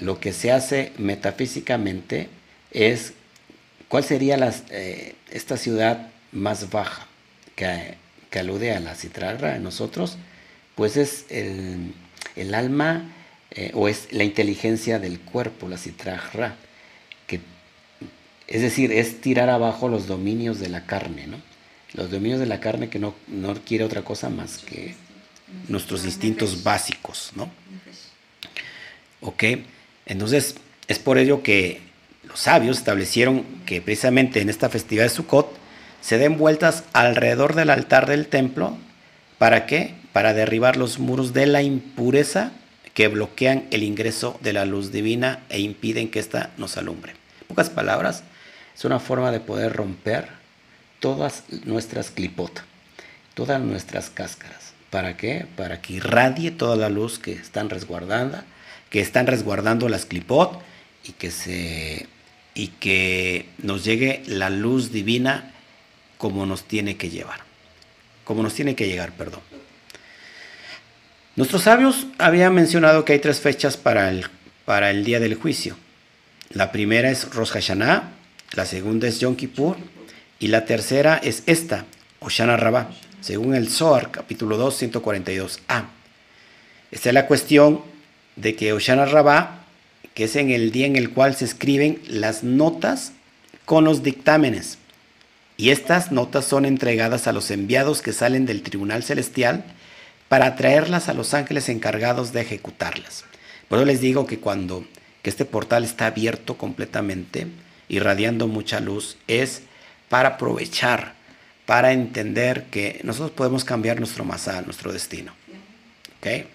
[0.00, 2.28] lo que se hace metafísicamente
[2.72, 3.14] es
[3.88, 4.36] cuál sería
[4.70, 7.06] eh, esta ciudad más baja
[7.54, 7.96] que,
[8.38, 10.18] alude a la citragra de nosotros,
[10.74, 11.94] pues es el,
[12.54, 13.10] alma
[13.50, 16.56] eh, o es la inteligencia del cuerpo, la citragra,
[17.26, 17.40] que
[18.46, 21.38] es decir, es tirar abajo los dominios de la carne, ¿no?
[21.94, 24.94] Los dominios de la carne que no, no quiere otra cosa más que
[25.68, 27.50] nuestros instintos básicos, ¿no?
[29.22, 29.44] Ok,
[30.04, 30.56] entonces
[30.88, 31.80] es por ello que
[32.36, 35.50] sabios establecieron que precisamente en esta festividad de Sukkot
[36.00, 38.76] se den vueltas alrededor del altar del templo.
[39.38, 39.94] ¿Para qué?
[40.12, 42.52] Para derribar los muros de la impureza
[42.94, 47.12] que bloquean el ingreso de la luz divina e impiden que ésta nos alumbre.
[47.40, 48.22] En pocas palabras,
[48.74, 50.28] es una forma de poder romper
[51.00, 52.62] todas nuestras clipot,
[53.34, 54.72] todas nuestras cáscaras.
[54.90, 55.46] ¿Para qué?
[55.56, 58.38] Para que irradie toda la luz que están resguardando,
[58.90, 60.62] que están resguardando las clipot
[61.04, 62.06] y que se
[62.56, 65.52] y que nos llegue la luz divina
[66.16, 67.40] como nos tiene que llevar.
[68.24, 69.40] Como nos tiene que llegar, perdón.
[71.36, 74.26] Nuestros sabios habían mencionado que hay tres fechas para el,
[74.64, 75.76] para el día del juicio.
[76.48, 78.10] La primera es Rosh Hashanah,
[78.54, 79.76] la segunda es Yom Kippur
[80.38, 81.84] y la tercera es esta,
[82.20, 82.88] Oshana Rabbah,
[83.20, 85.84] según el Zohar, capítulo 2, 142a.
[86.90, 87.82] Esta es la cuestión
[88.36, 89.65] de que Oshana Rabbah
[90.16, 93.12] que es en el día en el cual se escriben las notas
[93.66, 94.78] con los dictámenes.
[95.58, 99.62] Y estas notas son entregadas a los enviados que salen del tribunal celestial
[100.28, 103.24] para traerlas a los ángeles encargados de ejecutarlas.
[103.68, 104.86] Por eso les digo que cuando
[105.20, 107.46] que este portal está abierto completamente,
[107.90, 109.64] irradiando mucha luz, es
[110.08, 111.12] para aprovechar,
[111.66, 115.34] para entender que nosotros podemos cambiar nuestro masá, nuestro destino.
[116.20, 116.46] ¿Okay?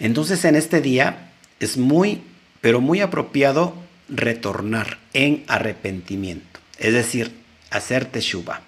[0.00, 1.27] Entonces en este día
[1.60, 2.22] es muy,
[2.60, 3.74] pero muy apropiado
[4.08, 7.32] retornar en arrepentimiento, es decir,
[7.70, 8.62] hacer teshuva.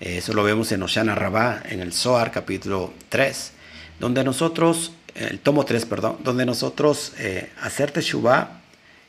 [0.00, 3.52] Eso lo vemos en Oshana Rabá, en el Zohar capítulo 3,
[3.98, 8.60] donde nosotros, el tomo 3, perdón, donde nosotros eh, hacer teshuva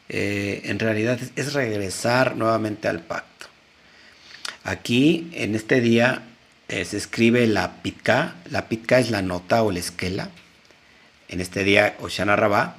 [0.09, 3.47] eh, en realidad es regresar nuevamente al pacto.
[4.63, 6.23] Aquí, en este día,
[6.69, 10.29] eh, se escribe la pitka, la pitka es la nota o la esquela,
[11.29, 12.77] en este día Oshana Rabá,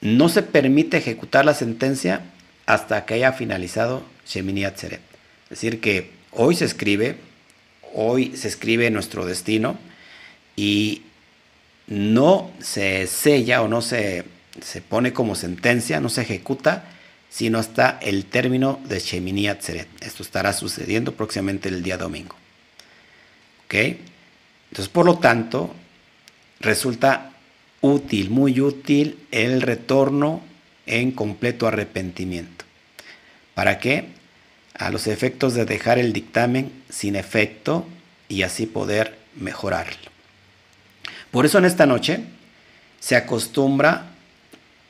[0.00, 2.22] no se permite ejecutar la sentencia
[2.66, 5.00] hasta que haya finalizado Shemini Atzeret.
[5.44, 7.16] Es decir, que hoy se escribe,
[7.94, 9.78] hoy se escribe nuestro destino
[10.56, 11.02] y
[11.86, 14.24] no se sella o no se,
[14.60, 16.84] se pone como sentencia, no se ejecuta,
[17.30, 19.88] sino hasta el término de Shemini Atzeret.
[20.00, 22.34] Esto estará sucediendo próximamente el día domingo.
[23.66, 23.74] ¿Ok?
[24.70, 25.74] Entonces, por lo tanto,
[26.60, 27.32] resulta
[27.86, 30.42] útil, muy útil el retorno
[30.86, 32.64] en completo arrepentimiento.
[33.54, 34.08] ¿Para qué?
[34.74, 37.86] A los efectos de dejar el dictamen sin efecto
[38.28, 40.10] y así poder mejorarlo.
[41.30, 42.20] Por eso en esta noche
[43.00, 44.06] se acostumbra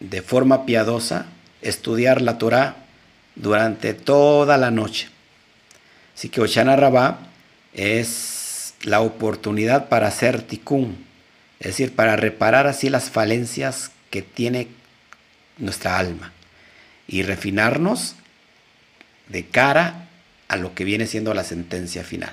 [0.00, 1.26] de forma piadosa
[1.62, 2.76] estudiar la Torah
[3.34, 5.08] durante toda la noche.
[6.14, 7.18] Así que Oshana Rabá
[7.72, 11.05] es la oportunidad para hacer tikkun,
[11.60, 14.68] es decir, para reparar así las falencias que tiene
[15.58, 16.32] nuestra alma
[17.08, 18.14] y refinarnos
[19.28, 20.08] de cara
[20.48, 22.32] a lo que viene siendo la sentencia final.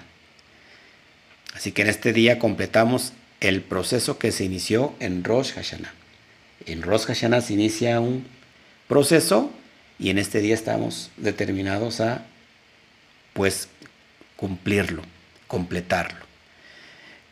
[1.53, 5.93] Así que en este día completamos el proceso que se inició en Rosh Hashanah.
[6.65, 8.25] En Rosh Hashanah se inicia un
[8.87, 9.51] proceso
[9.99, 12.25] y en este día estamos determinados a
[13.33, 13.67] pues
[14.35, 15.03] cumplirlo,
[15.47, 16.32] completarlo.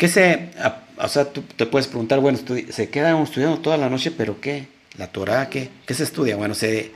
[0.02, 0.50] ¿Qué se,
[0.98, 2.40] o sea, tú te puedes preguntar, bueno,
[2.72, 4.66] se quedan estudiando toda la noche, pero ¿qué?
[4.98, 5.70] ¿La Torah qué?
[5.86, 6.36] ¿Qué se estudia?
[6.38, 6.92] Bueno, se,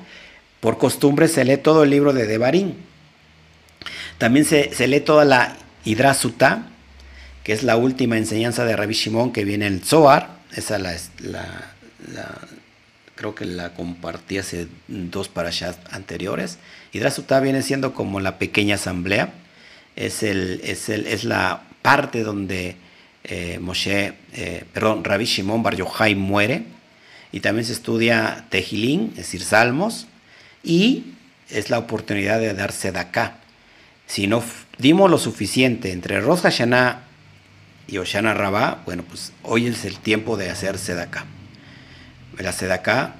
[0.60, 2.74] por costumbre se lee todo el libro de Devarim.
[4.18, 6.66] También se, lee toda la Hidrasuta
[7.44, 10.40] que es la última enseñanza de Rabbi Shimon que viene el Zohar.
[10.56, 11.46] Esa la, la,
[13.14, 16.58] creo que la compartí hace dos parashas anteriores.
[16.92, 19.32] Hidrasutá viene siendo como la pequeña asamblea.
[19.96, 22.84] Es, el, es, el, es la parte donde
[23.26, 26.64] eh, Moshe, eh, perdón, Rabbi Shimon Bar Yochai muere.
[27.32, 30.08] Y también se estudia Tejilín, es decir, Salmos.
[30.64, 31.16] Y
[31.50, 33.40] es la oportunidad de darse de.
[34.08, 34.44] Si no
[34.78, 37.02] dimos lo suficiente entre Rosh Hashanah
[37.88, 41.26] y Oshana Rabá, bueno, pues hoy es el tiempo de hacer Sedaká.
[42.40, 43.16] La Sedaká,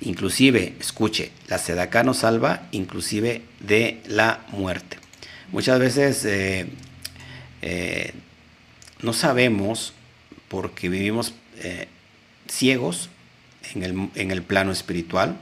[0.00, 4.98] inclusive, escuche, la Sedaká nos salva inclusive de la muerte.
[5.52, 6.66] Muchas veces eh,
[7.62, 8.12] eh,
[9.02, 9.92] no sabemos,
[10.48, 11.88] porque vivimos eh,
[12.48, 13.08] ciegos
[13.74, 15.36] en el, en el, plano espiritual,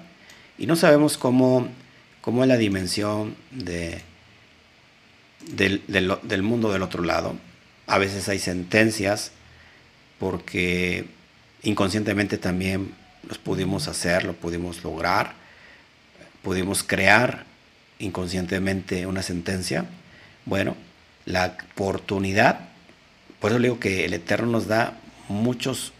[0.58, 1.68] y no sabemos cómo,
[2.20, 4.02] cómo es la dimensión de,
[5.50, 7.36] del, del, del mundo del otro lado.
[7.86, 9.32] A veces hay sentencias
[10.18, 11.06] porque
[11.62, 12.94] inconscientemente también
[13.26, 15.34] los pudimos hacer, lo pudimos lograr,
[16.42, 17.44] pudimos crear
[17.98, 19.86] inconscientemente una sentencia.
[20.44, 20.76] Bueno,
[21.24, 22.67] la oportunidad,
[23.40, 24.98] por eso digo que el Eterno nos da
[25.28, 25.92] muchos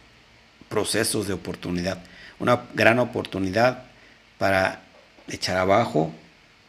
[0.68, 1.98] procesos de oportunidad,
[2.38, 3.84] una gran oportunidad
[4.38, 4.82] para
[5.28, 6.12] echar abajo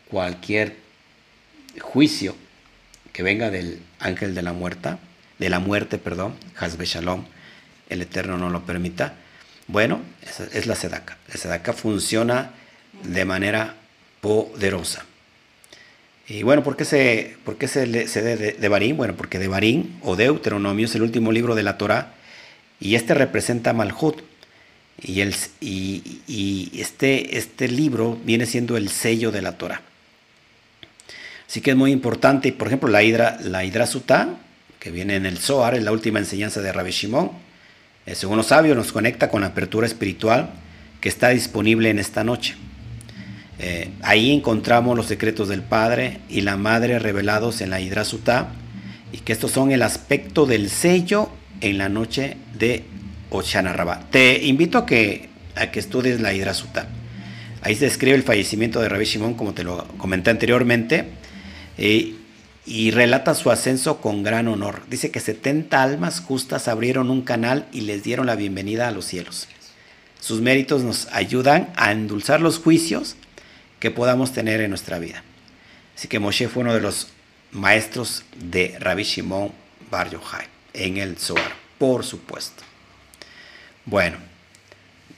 [0.09, 0.77] cualquier
[1.79, 2.35] juicio
[3.13, 4.97] que venga del ángel de la muerte,
[5.37, 7.25] de la muerte, perdón, Hasbe Shalom,
[7.89, 9.13] el Eterno no lo permita.
[9.67, 10.01] Bueno,
[10.53, 11.17] es la Sedaka.
[11.27, 12.51] La Sedaka funciona
[13.03, 13.75] de manera
[14.21, 15.05] poderosa.
[16.29, 18.95] Y bueno, ¿por qué se, por qué se, de, de, Barín?
[18.95, 22.13] Bueno, porque de Barín o Deuteronomio es el último libro de la Torah
[22.79, 24.21] y este representa Malhut.
[25.01, 29.81] Y, el, y, y, este, este libro viene siendo el sello de la Torah.
[31.47, 34.29] Así que es muy importante, por ejemplo, la Hidra, la Hidra Sutá,
[34.79, 37.31] que viene en el Zohar, en la última enseñanza de Rabbi Shimon,
[38.13, 40.51] según los sabios, nos conecta con la apertura espiritual
[41.01, 42.55] que está disponible en esta noche.
[43.59, 48.49] Eh, ahí encontramos los secretos del Padre y la Madre revelados en la Hidra Sutá,
[49.11, 51.29] y que estos son el aspecto del sello
[51.61, 52.85] en la noche de
[53.29, 54.07] Oshana Rabá.
[54.11, 55.29] Te invito a que,
[55.73, 56.87] estudies la Hidra Sutá.
[57.61, 61.09] Ahí se describe el fallecimiento de Rabbi Shimon, como te lo comenté anteriormente,
[61.77, 62.15] eh,
[62.65, 64.83] y relata su ascenso con gran honor.
[64.89, 69.05] Dice que 70 almas justas abrieron un canal y les dieron la bienvenida a los
[69.05, 69.47] cielos.
[70.21, 73.15] Sus méritos nos ayudan a endulzar los juicios
[73.79, 75.23] que podamos tener en nuestra vida.
[75.95, 77.09] Así que Moshe fue uno de los
[77.51, 79.51] maestros de Rabbi Shimon
[79.89, 82.63] Bar Yochai en el Zohar, por supuesto.
[83.85, 84.17] Bueno,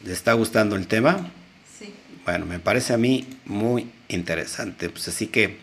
[0.03, 1.29] ¿les está gustando el tema?
[1.77, 1.93] Sí.
[2.25, 4.89] Bueno, me parece a mí muy interesante.
[4.89, 5.57] Pues así que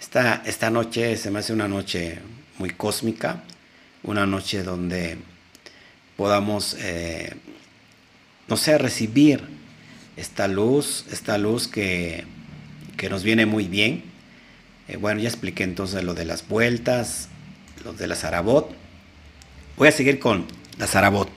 [0.00, 2.18] esta, esta noche se me hace una noche
[2.58, 3.42] muy cósmica,
[4.02, 5.18] una noche donde
[6.16, 7.34] podamos, eh,
[8.48, 9.42] no sé, recibir
[10.18, 12.24] esta luz, esta luz que,
[12.96, 14.02] que nos viene muy bien.
[14.88, 17.28] Eh, bueno, ya expliqué entonces lo de las vueltas,
[17.84, 18.74] lo de la Zarabot.
[19.76, 21.30] Voy a seguir con la Zarabot,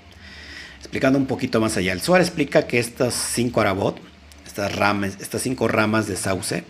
[0.80, 1.94] explicando un poquito más allá.
[1.94, 4.00] El Suárez explica que estas cinco Arabot,
[4.48, 6.64] estas, ramas, estas cinco ramas de sauce,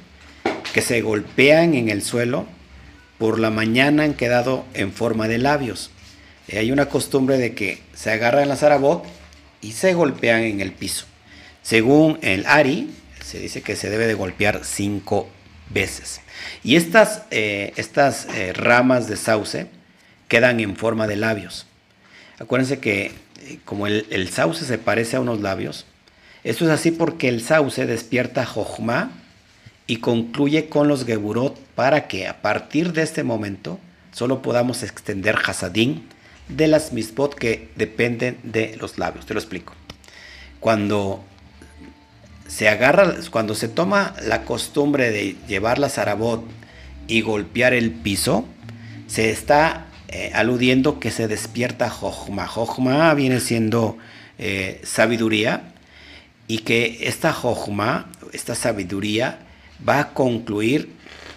[0.74, 2.45] que se golpean en el suelo,
[3.19, 5.91] por la mañana han quedado en forma de labios.
[6.47, 9.06] Y hay una costumbre de que se agarran la zarabot
[9.62, 11.06] y se golpean en el piso.
[11.62, 12.89] Según el Ari,
[13.24, 15.30] se dice que se debe de golpear cinco
[15.69, 16.21] veces.
[16.63, 19.67] Y estas, eh, estas eh, ramas de sauce
[20.28, 21.67] quedan en forma de labios.
[22.39, 25.86] Acuérdense que eh, como el, sauce se parece a unos labios,
[26.43, 29.12] esto es así porque el sauce despierta jojma,
[29.91, 33.78] y concluye con los Geburot para que a partir de este momento
[34.13, 36.08] solo podamos extender Hasadín
[36.47, 39.26] de las misbot que dependen de los labios.
[39.26, 39.74] Te lo explico.
[40.62, 41.26] Cuando
[42.52, 46.44] se agarra, cuando se toma la costumbre de llevar la zarabot
[47.08, 48.44] y golpear el piso,
[49.08, 52.48] se está eh, aludiendo que se despierta Jochma.
[52.48, 53.98] Jochma viene siendo
[54.38, 55.71] eh, sabiduría
[56.50, 59.40] y que esta Jochma, esta sabiduría,
[59.88, 60.90] va a concluir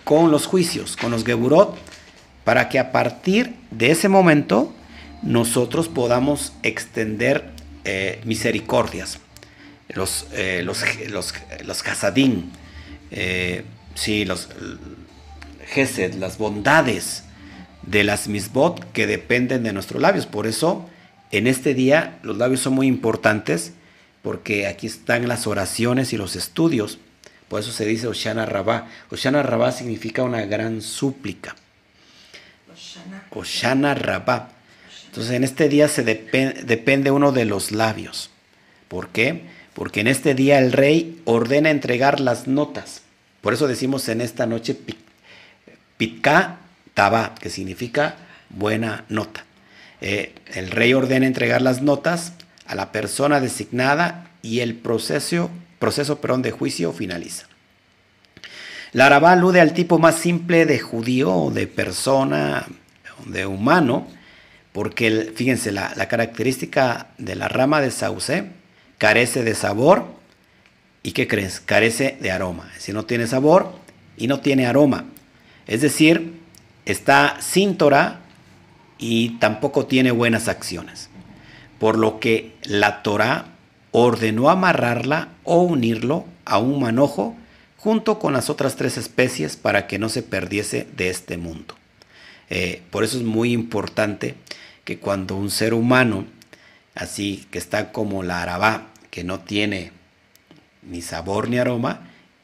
[0.03, 1.77] con los juicios, con los Geburot,
[2.43, 4.75] para que a partir de ese momento
[5.23, 7.53] nosotros podamos extender
[7.85, 9.21] eh, misericordias,
[9.95, 11.35] los, eh, los, los,
[11.65, 12.53] los hasadín,
[13.11, 13.65] eh,
[13.95, 14.49] sí, los
[15.67, 17.25] gesed, las bondades
[17.83, 20.27] de las misbot que dependen de nuestros labios.
[20.27, 20.89] Por eso,
[21.31, 23.73] en este día, los labios son muy importantes,
[24.23, 26.99] porque aquí están las oraciones y los estudios
[27.55, 28.89] por eso se dice Oshana Rabá.
[29.11, 31.55] Oshana Rabá significa una gran súplica.
[33.31, 34.51] Oshana Rabá.
[35.07, 38.31] Entonces en este día se depende uno de los labios.
[38.89, 39.43] ¿Por qué?
[39.75, 43.03] Porque en este día el rey ordena entregar las notas.
[43.41, 44.77] Por eso decimos en esta noche
[45.97, 46.59] Pitka
[46.95, 48.17] Taba, que significa
[48.51, 49.45] buena nota.
[50.01, 52.35] Eh, el rey ordena entregar las notas
[52.67, 57.47] a la persona designada y el proceso, proceso de juicio finaliza.
[58.93, 62.67] La Arabá alude al tipo más simple de judío de persona,
[63.27, 64.07] de humano,
[64.73, 68.51] porque fíjense, la, característica de la rama de sauce
[69.05, 70.07] carece de sabor
[71.03, 71.61] y ¿qué crees?
[71.61, 72.71] Carece de aroma.
[72.79, 73.71] Si no tiene sabor
[74.17, 75.05] y no tiene aroma.
[75.67, 76.41] Es decir,
[76.87, 78.21] está sin Torah
[78.97, 81.11] y tampoco tiene buenas acciones.
[81.79, 83.49] Por lo que la Torah
[83.93, 87.37] ordenó amarrarla o unirlo a un manojo
[87.77, 91.75] junto con las otras tres especies para que no se perdiese de este mundo.
[92.49, 94.37] Eh, por eso es muy importante
[94.85, 96.25] que cuando un ser humano,
[96.95, 99.93] así que está como la arabá, que no tiene
[100.83, 102.01] ni sabor ni aroma,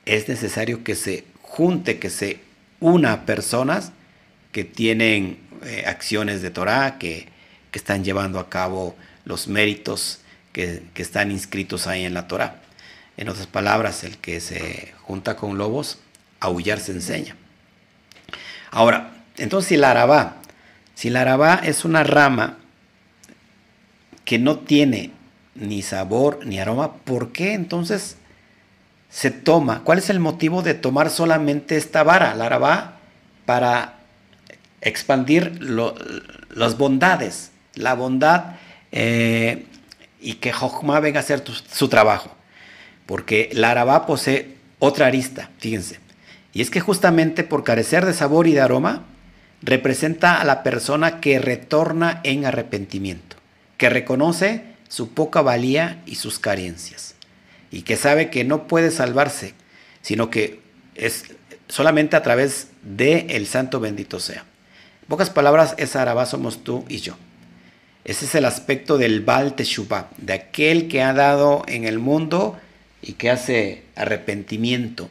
[0.06, 2.38] es necesario que se junte, que se
[2.78, 3.90] una personas
[4.52, 7.26] que tienen eh, acciones de Torah, que,
[7.72, 8.94] que, están llevando a cabo
[9.24, 10.20] los méritos
[10.52, 12.62] que, que están inscritos ahí en la Torah.
[13.16, 15.98] En otras palabras, el que se junta con lobos,
[16.38, 17.34] aullar se enseña.
[18.70, 20.36] Ahora, entonces si la arabá,
[20.94, 22.58] si la arabá es una rama
[24.24, 25.18] que no tiene
[25.60, 28.16] ni sabor ni aroma, ¿por qué entonces
[29.08, 29.82] se toma?
[29.84, 32.98] ¿Cuál es el motivo de tomar solamente esta vara, la arabá,
[33.46, 33.98] para
[34.80, 38.56] expandir las bondades, la bondad
[38.90, 39.66] eh,
[40.20, 42.30] y que Jochma venga a hacer su trabajo?
[43.10, 45.98] porque la arabá posee otra arista, fíjense.
[46.52, 49.02] Y es que justamente por carecer de sabor y de aroma,
[49.62, 53.34] representa a la persona que retorna en arrepentimiento,
[53.78, 57.14] que reconoce su poca valía y sus carencias,
[57.70, 59.54] y que sabe que no puede salvarse,
[60.02, 60.60] sino que
[60.96, 61.26] es
[61.68, 64.44] solamente a través de el santo bendito sea.
[65.02, 67.16] En pocas palabras, esa arabá somos tú y yo.
[68.04, 72.58] Ese es el aspecto del Baal Teshuvah, de aquel que ha dado en el mundo
[73.00, 75.08] y que hace arrepentimiento,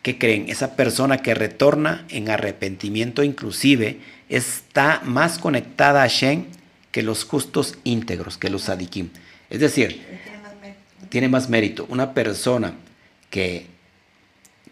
[0.00, 0.46] ¿qué creen?
[0.48, 4.00] Esa persona que retorna en arrepentimiento inclusive
[4.30, 6.61] está más conectada a Shen
[6.92, 9.08] que los justos íntegros, que los sadikim.
[9.50, 10.02] Es decir,
[11.08, 11.86] tiene más mérito.
[11.88, 12.74] Una persona
[13.30, 13.66] que,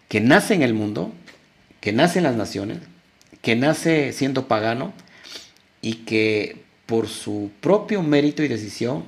[0.08, 1.12] que nace en el mundo,
[1.80, 2.78] que nace en las naciones,
[3.42, 4.92] que nace siendo pagano
[5.82, 9.04] y que por su propio mérito y decisión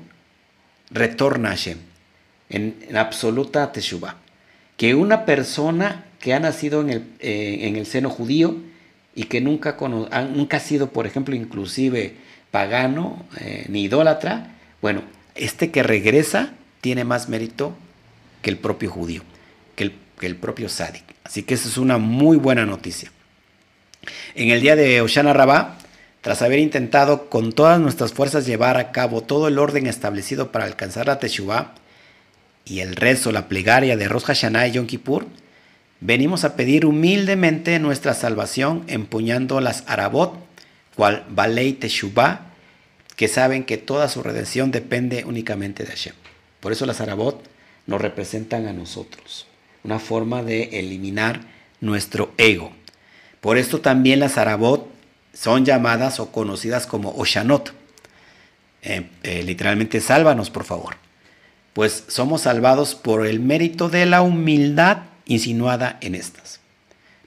[0.90, 1.78] retorna a Shem
[2.48, 4.16] en, absoluta teshuva.
[4.76, 8.56] Que una persona que ha nacido en el, eh, en el seno judío
[9.14, 9.76] y que nunca,
[10.34, 12.14] nunca ha sido, por ejemplo, inclusive
[12.52, 15.02] pagano eh, ni idólatra, bueno,
[15.34, 17.74] este que regresa tiene más mérito
[18.42, 19.22] que el propio judío,
[19.74, 19.90] que
[20.26, 21.02] el, propio Sadik.
[21.24, 23.10] Así que esa es una muy buena noticia.
[24.36, 25.78] En el día de Oshana Rabá,
[26.20, 30.64] tras haber intentado con todas nuestras fuerzas llevar a cabo todo el orden establecido para
[30.64, 31.74] alcanzar la Teshuvah,
[32.64, 35.26] y el rezo, la plegaria de Rosh Hashanah y Yom Kippur,
[36.00, 40.51] venimos a pedir humildemente nuestra salvación empuñando las Arabot,
[40.96, 42.52] cual Balei Teshuvah,
[43.16, 46.14] que saben que toda su redención depende únicamente de Hashem.
[46.60, 47.42] Por eso las Arabot
[47.86, 49.46] nos representan a nosotros,
[49.84, 51.40] una forma de eliminar
[51.80, 52.72] nuestro ego.
[53.40, 54.88] Por esto también las Arabot
[55.34, 57.72] son llamadas o conocidas como Oshanot.
[58.82, 60.96] Eh, eh, literalmente, sálvanos, por favor
[61.72, 66.60] pues somos salvados por el mérito de la humildad insinuada en estas.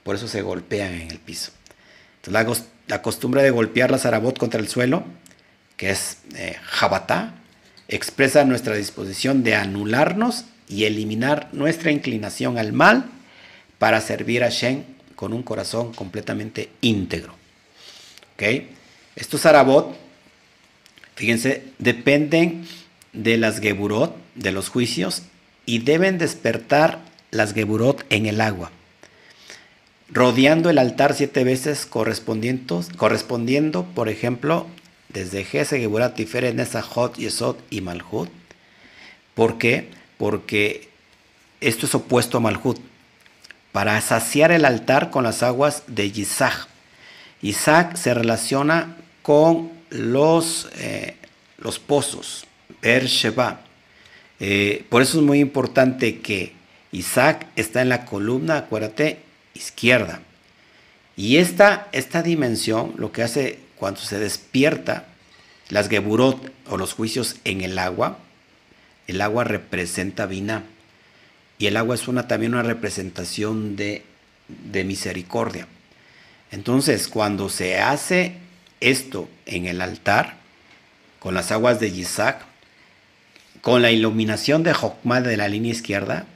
[0.02, 1.52] Por eso se golpean en el piso.
[2.26, 5.04] Entonces, la, costumbre de golpear la zarabot contra el suelo,
[5.76, 7.34] que es eh, jabatá,
[7.88, 13.06] expresa nuestra disposición de anularnos y eliminar nuestra inclinación al mal
[13.78, 17.34] para servir a Shen con un corazón completamente íntegro.
[18.34, 18.70] ¿Okay?
[19.14, 19.96] Estos zarabot,
[21.14, 22.66] fíjense, dependen
[23.12, 25.22] de las geburot, de los juicios,
[25.64, 27.00] y deben despertar
[27.30, 28.70] las geburot en el agua,
[30.08, 34.66] rodeando el altar siete veces correspondiendo, por ejemplo,
[35.08, 38.28] desde Gese, Geburat, Tiferet, Nesajot, Yesod y Malhut.
[39.34, 39.90] ¿Por qué?
[40.18, 40.88] Porque
[41.60, 42.78] esto es opuesto a Malhut.
[43.72, 46.68] Para saciar el altar con las aguas de Yisach.
[47.42, 51.16] Isaac se relaciona con los, eh,
[51.58, 52.46] los pozos,
[52.82, 53.60] Sheba.
[54.40, 56.52] Eh, por eso es muy importante que
[56.92, 59.25] Isaac está en la columna, acuérdate,
[59.56, 60.20] izquierda.
[61.16, 65.06] Y esta, esta dimensión, lo que hace cuando se despierta,
[65.68, 68.18] las geburot o los juicios en el agua,
[69.06, 70.64] el agua representa vina.
[71.58, 74.04] Y el agua es una, también una representación de,
[74.48, 75.66] de misericordia.
[76.52, 78.34] Entonces, cuando se hace
[78.80, 80.36] esto en el altar,
[81.18, 82.44] con las aguas de Isaac,
[83.62, 86.26] con la iluminación de Jokma de la línea izquierda,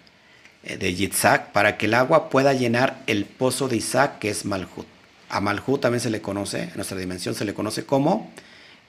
[0.62, 4.86] de Yitzhak, para que el agua pueda llenar el pozo de Isaac, que es Malhut.
[5.28, 8.30] A Malhut también se le conoce, en nuestra dimensión se le conoce como,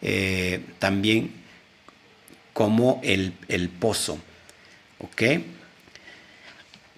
[0.01, 1.31] eh, también
[2.53, 3.33] como el,
[3.79, 4.17] pozo.
[4.99, 5.21] ¿Ok?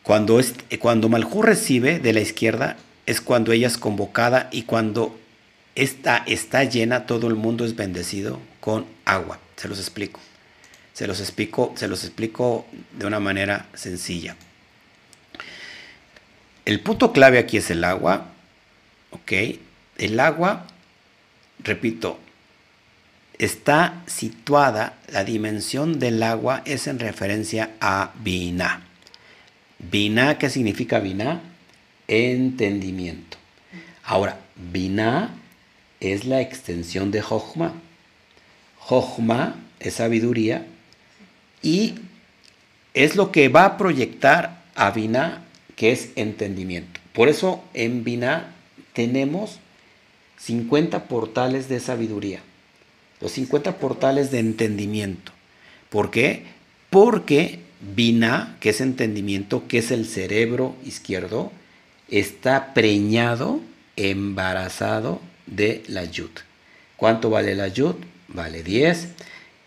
[0.02, 5.18] Cuando, es, cuando Malhut recibe de la izquierda, es cuando ella es convocada y cuando
[5.76, 9.40] esta está llena, todo el mundo es bendecido con agua.
[9.56, 10.20] Se los explico.
[10.94, 12.66] Se los explico, se los explico
[12.98, 14.36] de una manera sencilla.
[16.66, 18.28] El punto clave aquí es el agua.
[19.12, 19.32] ¿Ok?
[19.98, 20.66] El agua,
[21.60, 22.20] repito,
[23.38, 28.82] está situada, la dimensión del agua es en referencia a Bina.
[29.80, 31.42] Bina, ¿qué significa Bina?
[32.08, 33.38] Entendimiento.
[34.06, 35.36] Ahora, Bina
[36.00, 37.74] es la extensión de Jochma.
[38.80, 40.66] Jochma es sabiduría
[41.62, 41.96] y
[42.94, 45.44] es lo que va a proyectar a Bina
[45.76, 47.00] que es entendimiento.
[47.14, 48.54] Por eso en Binah
[48.94, 49.60] tenemos
[50.38, 52.42] 50 portales de sabiduría,
[53.22, 55.32] los 50 portales de entendimiento.
[55.90, 56.44] ¿Por qué?
[56.90, 57.60] Porque
[57.96, 61.52] Binah, que es entendimiento, que es el cerebro izquierdo,
[62.10, 63.62] está preñado,
[63.96, 66.32] embarazado de la yud.
[66.98, 67.96] ¿Cuánto vale la yud?
[68.28, 69.10] Vale 10.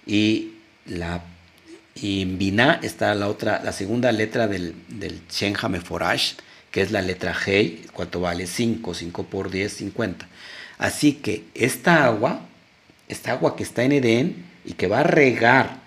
[0.06, 0.52] Y
[0.86, 1.22] la
[1.96, 5.54] y en Binah está la otra, la segunda letra del, del Shen
[6.70, 10.28] que es la letra Hei, cuánto vale 5, 5 por 10, 50.
[10.78, 12.40] Así que esta agua,
[13.08, 15.78] esta agua que está en Edén y que va a regar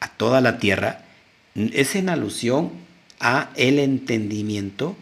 [0.00, 1.02] a toda la tierra,
[1.54, 2.72] es en alusión
[3.20, 4.96] a el entendimiento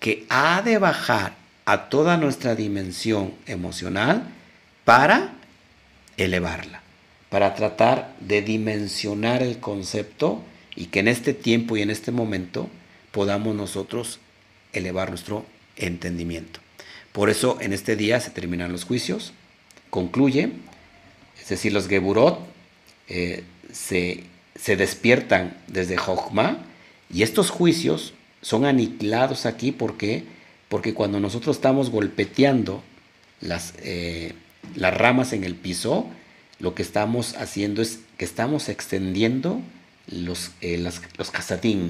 [0.00, 1.34] que ha de bajar
[1.66, 4.28] a toda nuestra dimensión emocional
[4.84, 5.32] para
[6.16, 6.85] elevarla
[7.30, 10.42] para tratar de dimensionar el concepto
[10.74, 12.68] y que en este tiempo y en este momento
[13.10, 14.20] podamos nosotros
[14.72, 15.44] elevar nuestro
[15.76, 16.60] entendimiento.
[17.12, 19.32] Por eso en este día se terminan los juicios,
[19.90, 20.50] concluye,
[21.40, 22.38] es decir, los Geburot
[23.08, 24.24] eh, se,
[24.76, 26.58] despiertan desde Jochma
[27.12, 28.12] y estos juicios
[28.42, 30.24] son aniquilados aquí porque,
[30.68, 32.82] porque cuando nosotros estamos golpeteando
[33.40, 34.34] las, eh,
[34.74, 36.06] las ramas en el piso,
[36.58, 39.60] lo que estamos haciendo es que estamos extendiendo
[40.06, 41.00] los, eh, los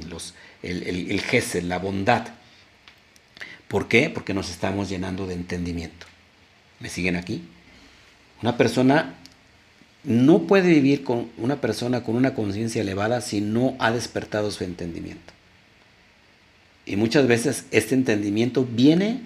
[0.09, 2.29] los, el, el, la bondad.
[3.69, 4.11] ¿Por qué?
[4.11, 6.07] Porque nos estamos llenando de entendimiento.
[6.81, 7.43] ¿Me siguen aquí?
[8.43, 9.15] Una persona
[10.05, 14.65] no puede vivir con una persona con una conciencia elevada si no ha despertado su
[14.65, 15.33] entendimiento.
[16.85, 19.21] Y muchas veces este entendimiento viene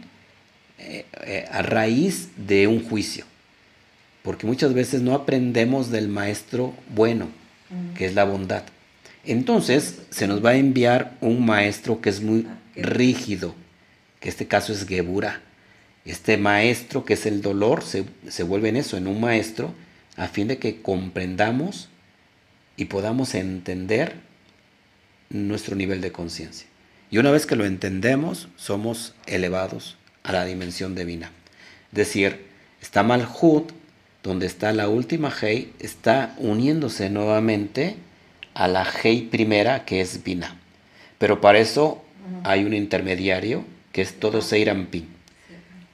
[0.78, 3.26] eh, eh, a raíz de un juicio
[4.23, 7.29] porque muchas veces no aprendemos del maestro bueno,
[7.95, 8.64] que es la bondad.
[9.25, 13.55] Entonces se nos va a enviar un maestro que es muy ah, rígido,
[14.18, 15.43] que este caso es Gebura.
[16.05, 19.75] Este maestro que es el dolor se, se vuelve en eso, en un maestro,
[20.16, 21.89] a fin de que comprendamos
[22.77, 24.14] y podamos entender
[25.29, 26.66] nuestro nivel de conciencia.
[27.11, 31.31] Y una vez que lo entendemos, somos elevados a la dimensión divina.
[31.93, 32.47] Es decir,
[32.81, 33.73] está Malhut
[34.23, 37.97] donde está la última Hei, está uniéndose nuevamente
[38.55, 40.57] a la Hei primera, que es Bina.
[41.18, 42.03] Pero para eso
[42.45, 45.09] hay un intermediario, que es todo Seirampin,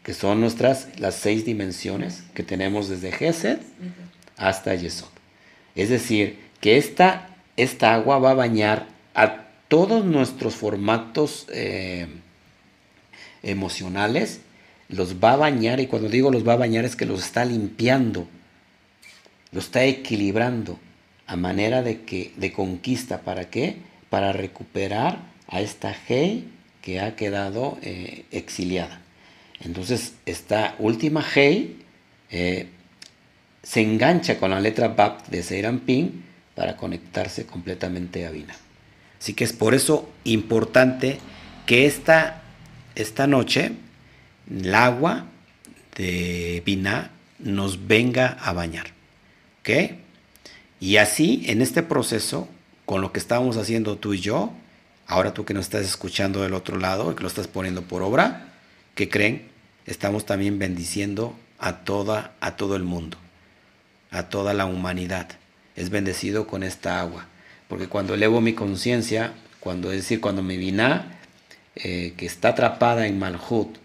[0.02, 3.58] que son nuestras las seis dimensiones que tenemos desde Gesed
[4.36, 5.08] hasta Yesod.
[5.74, 12.06] Es decir, que esta, esta agua va a bañar a todos nuestros formatos eh,
[13.42, 14.40] emocionales
[14.88, 17.44] los va a bañar y cuando digo los va a bañar es que los está
[17.44, 18.26] limpiando,
[19.52, 20.78] los está equilibrando
[21.26, 23.76] a manera de que de conquista, ¿para qué?
[24.10, 26.44] Para recuperar a esta Hei
[26.82, 29.00] que ha quedado eh, exiliada.
[29.60, 31.78] Entonces, esta última Hei
[32.30, 32.68] eh,
[33.62, 36.24] se engancha con la letra Bab de Seirampin
[36.54, 38.54] para conectarse completamente a Vina.
[39.20, 41.18] Así que es por eso importante
[41.66, 42.42] que esta,
[42.94, 43.72] esta noche
[44.50, 45.26] el agua
[45.96, 48.88] de Binah nos venga a bañar.
[49.60, 49.94] ¿Ok?
[50.80, 52.48] Y así, en este proceso,
[52.84, 54.52] con lo que estábamos haciendo tú y yo,
[55.06, 58.02] ahora tú que nos estás escuchando del otro lado y que lo estás poniendo por
[58.02, 58.52] obra,
[58.94, 59.56] ¿qué creen?
[59.86, 63.16] estamos también bendiciendo a toda a todo el mundo,
[64.10, 65.28] a toda la humanidad.
[65.74, 67.26] Es bendecido con esta agua,
[67.68, 71.18] porque cuando elevo mi conciencia, cuando es decir, cuando mi vina
[71.76, 73.78] eh, que está atrapada en Malhut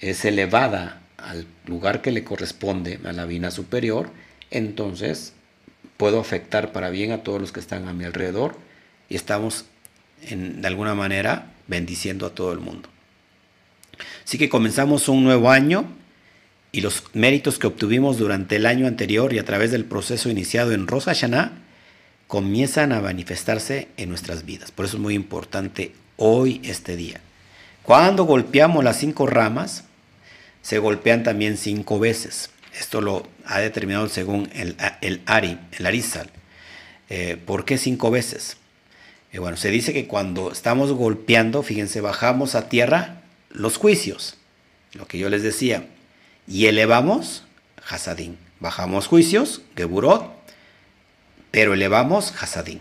[0.00, 4.10] es elevada al lugar que le corresponde, a la vina superior,
[4.50, 5.32] entonces
[5.96, 8.56] puedo afectar para bien a todos los que están a mi alrededor
[9.08, 9.64] y estamos
[10.22, 12.88] en, de alguna manera bendiciendo a todo el mundo.
[14.24, 15.86] Así que comenzamos un nuevo año
[16.72, 20.72] y los méritos que obtuvimos durante el año anterior y a través del proceso iniciado
[20.72, 21.52] en Rosh Hashanah
[22.26, 24.72] comienzan a manifestarse en nuestras vidas.
[24.72, 27.20] Por eso es muy importante hoy este día.
[27.84, 29.84] Cuando golpeamos las cinco ramas,
[30.62, 32.48] se golpean también cinco veces.
[32.72, 34.76] Esto lo ha determinado según el,
[35.26, 36.30] Ari, el Arizal.
[37.10, 38.56] Eh, ¿Por qué cinco veces?
[39.32, 43.20] Eh, bueno, se dice que cuando estamos golpeando, fíjense, bajamos a tierra
[43.50, 44.38] los juicios,
[44.94, 45.86] lo que yo les decía,
[46.48, 47.44] y elevamos
[47.86, 48.38] Hasadín.
[48.60, 50.32] Bajamos juicios, Geburot,
[51.50, 52.80] pero elevamos Hasadín.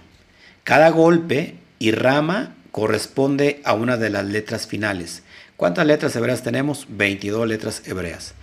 [0.64, 5.22] Cada golpe y rama corresponde a una de las letras finales.
[5.58, 6.88] ¿Cuántas letras hebreas tenemos?
[6.90, 8.34] 22 letras hebreas.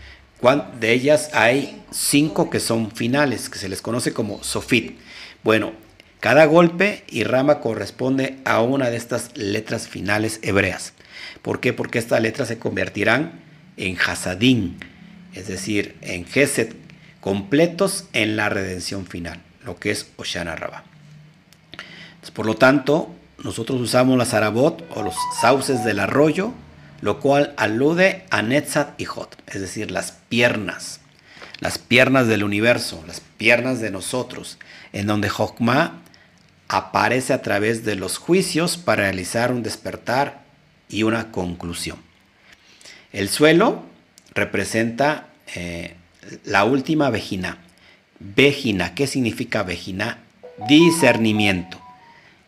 [0.78, 4.96] De ellas hay cinco que son finales, que se les conoce como sofit.
[5.42, 5.72] Bueno,
[6.20, 10.92] cada golpe y rama corresponde a una de estas letras finales hebreas.
[11.42, 11.72] ¿Por qué?
[11.72, 13.32] Porque estas letras se convertirán
[13.76, 14.78] en hasadín,
[15.34, 16.76] es decir, en geset,
[17.20, 20.84] completos en la redención final, lo que es Oshana Rabba.
[22.32, 26.52] por lo tanto, nosotros usamos la zarabot o los sauces del arroyo,
[27.00, 31.00] lo cual alude a Netzat y Hot, es decir, las piernas,
[31.60, 34.58] las piernas del universo, las piernas de nosotros,
[34.92, 36.00] en donde Jokma
[36.68, 40.42] aparece a través de los juicios para realizar un despertar
[40.88, 41.98] y una conclusión.
[43.12, 43.82] El suelo
[44.34, 45.96] representa eh,
[46.44, 47.58] la última vejina.
[48.20, 50.18] Vejina, ¿qué significa vejina?
[50.68, 51.80] Discernimiento.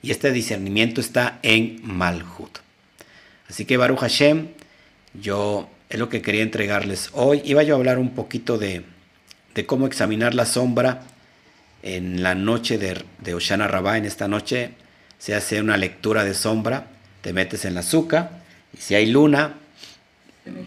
[0.03, 2.59] Y este discernimiento está en Malhut.
[3.49, 4.49] Así que Baruch Hashem,
[5.15, 7.43] yo es lo que quería entregarles hoy.
[7.45, 8.85] Iba yo a hablar un poquito de,
[9.67, 11.03] cómo examinar la sombra
[11.83, 13.99] en la noche de, de Oshana Rabbah.
[13.99, 14.73] En esta noche
[15.19, 16.87] se hace una lectura de sombra,
[17.21, 18.43] te metes en la azúcar
[18.77, 19.55] y si hay luna,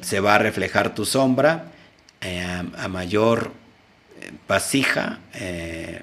[0.02, 1.72] se va a reflejar tu sombra
[2.22, 3.52] eh, a, mayor
[4.22, 6.02] eh, vasija, eh,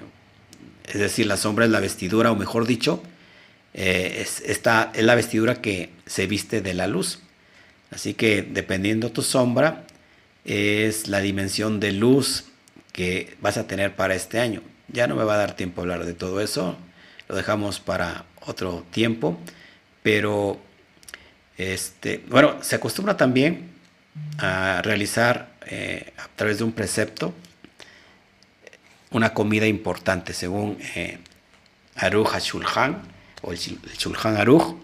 [0.85, 3.01] es decir, la sombra es la vestidura, o mejor dicho,
[3.73, 7.19] eh, es, esta es la vestidura que se viste de la luz.
[7.91, 9.85] Así que dependiendo tu sombra,
[10.45, 12.45] es la dimensión de luz
[12.91, 14.61] que vas a tener para este año.
[14.87, 16.77] Ya no me va a dar tiempo a hablar de todo eso,
[17.27, 19.39] lo dejamos para otro tiempo,
[20.01, 20.59] pero
[21.57, 23.71] este, bueno, se acostumbra también
[24.37, 27.33] a realizar eh, a través de un precepto
[29.13, 31.19] una comida importante según eh,
[31.95, 33.01] Aruj Shulchan,
[33.43, 34.75] o el, Shulchan Aruch,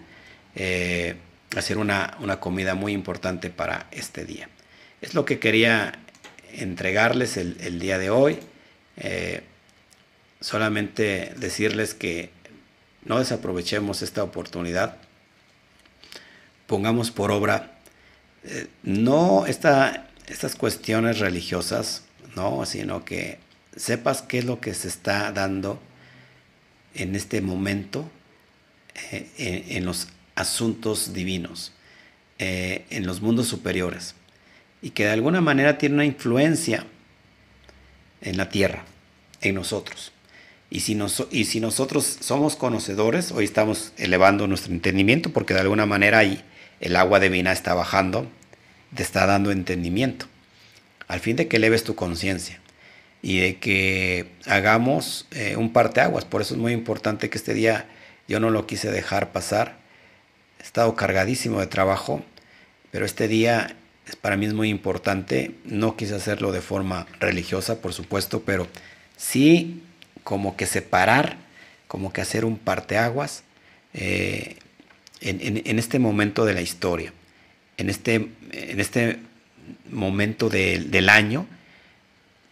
[0.55, 1.15] eh,
[1.57, 4.49] hacer una, comida muy importante para este día.
[5.01, 5.93] Es lo que quería
[6.53, 8.39] entregarles el, día de hoy.
[8.97, 9.41] Eh,
[10.41, 12.29] solamente decirles que
[13.05, 14.97] no desaprovechemos esta oportunidad.
[16.67, 17.79] Pongamos por obra
[18.43, 22.03] eh, no esta, estas cuestiones religiosas,
[22.35, 23.39] no, sino que
[23.75, 25.79] sepas qué es lo que se está dando
[26.93, 28.09] en este momento
[29.11, 31.73] eh, en, los asuntos divinos,
[32.37, 34.15] eh, en los mundos superiores,
[34.81, 36.85] y que de alguna manera tiene una influencia
[38.21, 38.83] en la tierra,
[39.41, 40.11] en nosotros.
[40.69, 40.97] Y si,
[41.31, 46.43] y si nosotros somos conocedores, hoy estamos elevando nuestro entendimiento porque de alguna manera ahí
[46.79, 48.27] el agua divina está bajando,
[48.95, 50.27] te está dando entendimiento,
[51.07, 52.59] al fin de que eleves tu conciencia
[53.21, 56.25] y de que hagamos eh, un parteaguas.
[56.25, 57.87] Por eso es muy importante que este día
[58.29, 59.75] yo no lo quise dejar pasar.
[60.59, 62.23] He estado cargadísimo de trabajo,
[62.91, 63.75] pero este día
[64.21, 65.55] para mí es muy importante.
[65.65, 68.67] No quise hacerlo de forma religiosa, por supuesto, pero
[69.17, 69.81] sí
[70.23, 71.37] como que separar,
[71.87, 73.43] como que hacer un parteaguas
[73.95, 74.57] eh,
[75.21, 77.11] en, este momento de la historia,
[77.77, 79.17] en este, en este
[79.89, 81.47] momento del año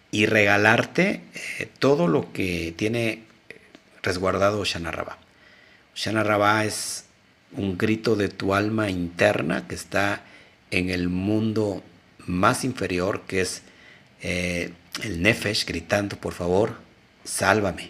[0.09, 1.21] y regalarte
[1.59, 3.21] eh, todo lo que tiene
[4.01, 5.26] resguardado Shanaraba.
[5.97, 7.05] Shana Rabá es
[7.53, 10.21] un grito de tu alma interna que está
[10.69, 11.81] en el mundo
[12.27, 13.63] más inferior, que es
[14.21, 16.75] eh, el Nefesh, gritando, por favor,
[17.23, 17.89] sálvame,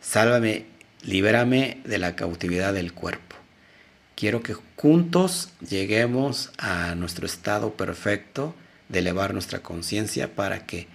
[0.00, 0.64] sálvame,
[1.02, 3.36] libérame de la cautividad del cuerpo.
[4.16, 8.52] quiero que juntos lleguemos a nuestro estado perfecto
[8.88, 10.88] de elevar nuestra conciencia para que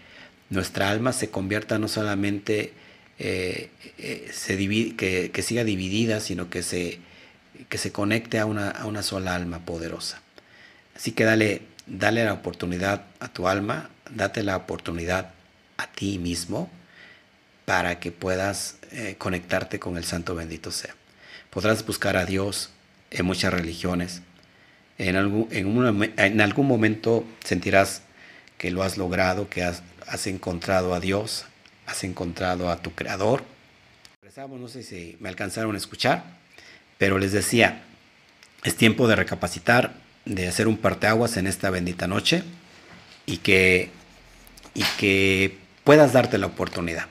[0.50, 2.74] nuestra alma se convierta no solamente
[3.20, 7.00] eh, eh, se que, que, siga dividida, sino que se,
[7.70, 10.22] que se conecte a una, a una sola alma poderosa.
[10.96, 15.32] Así que dale, dale la oportunidad a tu alma, date la oportunidad
[15.78, 16.70] a ti mismo
[17.66, 20.96] para que puedas eh, conectarte con el Santo bendito sea.
[21.50, 22.72] Podrás buscar a Dios
[23.12, 24.22] en muchas religiones.
[24.98, 28.02] En algún, en, en algún momento sentirás
[28.58, 31.46] que lo has logrado, que has, has encontrado a Dios,
[31.86, 33.44] has encontrado a tu Creador.
[34.36, 36.24] No sé si me alcanzaron a escuchar,
[36.98, 37.84] pero les decía,
[38.64, 39.94] es tiempo de recapacitar,
[40.26, 42.44] de hacer un parteaguas en esta bendita noche
[43.26, 43.92] y que,
[44.74, 47.06] y que puedas darte la oportunidad.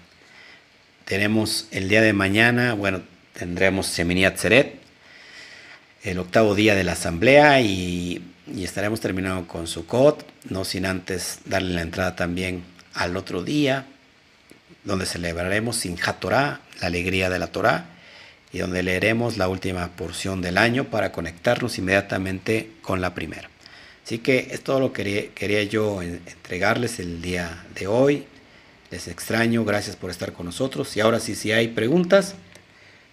[1.05, 3.03] Tenemos el día de mañana, bueno,
[3.35, 4.81] tendremos Semini Atzeret,
[6.03, 11.41] el octavo día de la asamblea y, y estaremos terminando con Sukkot, no sin antes
[11.45, 12.65] darle la entrada también
[12.95, 13.87] al otro día,
[14.85, 17.87] donde celebraremos sin Torah, la alegría de la Torah,
[18.53, 23.49] y donde leeremos la última porción del año para conectarnos inmediatamente con la primera.
[24.05, 28.27] Así que es todo lo que quería, yo entregarles el día de hoy.
[28.91, 30.95] Les extraño, gracias por estar con nosotros.
[30.97, 32.35] Y ahora sí, si hay preguntas,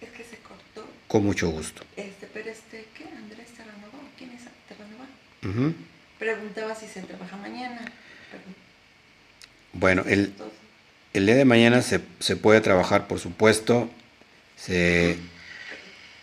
[0.01, 0.86] es que se cortó.
[1.07, 1.84] Con mucho gusto.
[1.95, 3.05] Este, pero este, ¿qué?
[3.15, 5.74] Andrés Terranova, ¿quién es Terranova?
[6.17, 7.80] Preguntaba si se trabaja mañana.
[9.72, 10.34] Bueno, el,
[11.14, 11.99] el día de mañana se,
[12.36, 13.89] puede trabajar, por supuesto.
[14.55, 15.18] Se,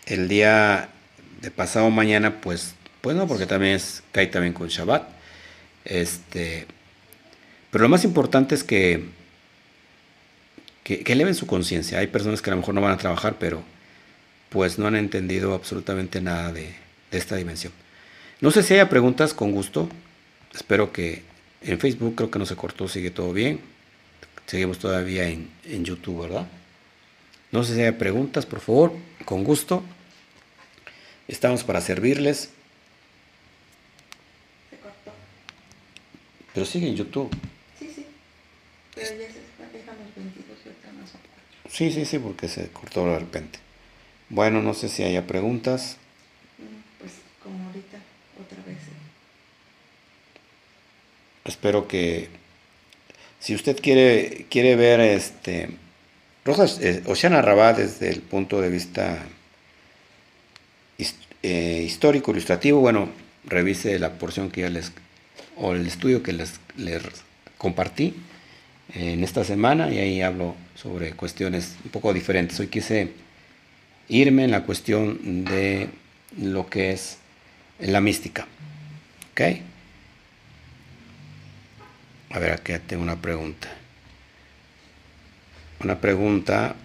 [0.05, 0.89] el día
[1.41, 5.07] de pasado mañana, pues, pues no, porque también es, cae también con Shabbat.
[5.85, 6.65] Este,
[7.71, 9.05] pero lo más importante es que,
[10.83, 11.99] que, eleven su conciencia.
[11.99, 13.63] Hay personas que a lo mejor no van a trabajar, pero
[14.49, 16.73] pues no han entendido absolutamente nada de,
[17.11, 17.73] de esta dimensión.
[18.39, 19.89] No sé si haya preguntas, con gusto.
[20.55, 21.23] Espero que
[21.61, 23.59] en Facebook creo que no se cortó, sigue todo bien.
[24.47, 25.49] Seguimos todavía en,
[25.83, 26.47] YouTube, ¿verdad?
[27.51, 28.93] No sé si hay preguntas, por favor,
[29.25, 29.83] con gusto.
[31.27, 32.49] Estamos para servirles.
[34.69, 35.11] Se cortó.
[36.53, 37.29] Pero sigue en YouTube.
[37.77, 38.05] Sí, sí.
[38.95, 41.11] Pero ya se dejan los 22 y más
[41.69, 43.59] Sí, sí, sí, porque se cortó de repente.
[44.29, 45.97] Bueno, no sé si haya preguntas.
[46.57, 47.11] Mm, pues
[47.43, 47.97] como ahorita,
[48.41, 48.77] otra vez.
[51.43, 52.29] Espero que
[53.47, 55.69] si usted quiere, quiere ver este,
[56.43, 59.19] Rojas, eh, Oceana Rabá desde el punto de vista
[61.43, 63.07] eh, histórico, ilustrativo, bueno,
[63.45, 64.91] revise la porción que ya les,
[65.55, 67.01] o el estudio que les, les
[67.57, 68.15] compartí
[68.93, 72.59] en esta semana y ahí hablo sobre cuestiones un poco diferentes.
[72.59, 73.11] Hoy quise
[74.09, 75.87] irme en la cuestión de
[76.37, 77.17] lo que es
[77.79, 78.45] la mística.
[79.31, 79.41] ¿Ok?
[82.37, 83.67] A ver, aquí tengo una pregunta.
[85.83, 86.75] Una pregunta.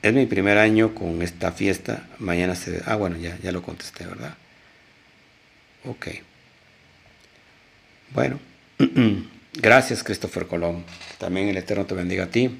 [0.00, 2.06] Es mi primer año con esta fiesta.
[2.20, 2.82] Mañana se...
[2.86, 4.36] Ah, bueno, ya, ya lo contesté, ¿verdad?
[5.86, 6.06] Ok.
[8.10, 8.38] Bueno.
[9.54, 10.84] Gracias, Christopher Colón.
[11.18, 12.56] También el Eterno te bendiga a ti.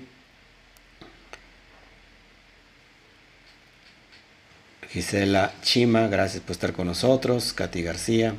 [4.91, 7.53] Gisela Chima, gracias por estar con nosotros.
[7.53, 8.35] Katy García.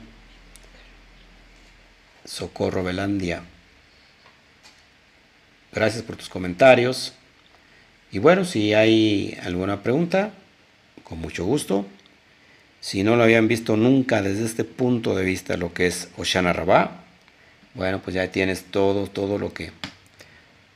[2.26, 3.43] Socorro Velandia.
[5.74, 7.13] Gracias por tus comentarios.
[8.11, 10.32] Y bueno, si hay alguna pregunta,
[11.03, 11.88] con mucho gusto.
[12.80, 16.53] Si no lo habían visto nunca desde este punto de vista lo que es Oshana
[16.53, 17.03] Rabá,
[17.74, 19.71] bueno, pues ya tienes todo, todo lo que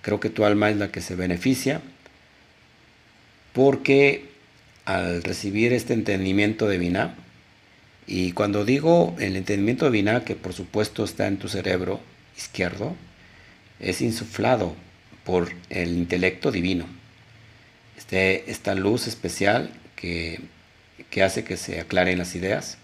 [0.01, 1.81] creo que tu alma es la que se beneficia.
[3.53, 4.31] Porque
[4.85, 7.13] al recibir este entendimiento de Binah,
[8.07, 11.99] y cuando digo el entendimiento de Binah, que por supuesto está en tu cerebro
[12.35, 12.95] izquierdo,
[13.79, 14.86] es insuflado
[15.27, 16.85] por el intelecto divino.
[17.97, 20.39] Este, esta luz especial que,
[21.21, 22.77] hace que se aclaren las ideas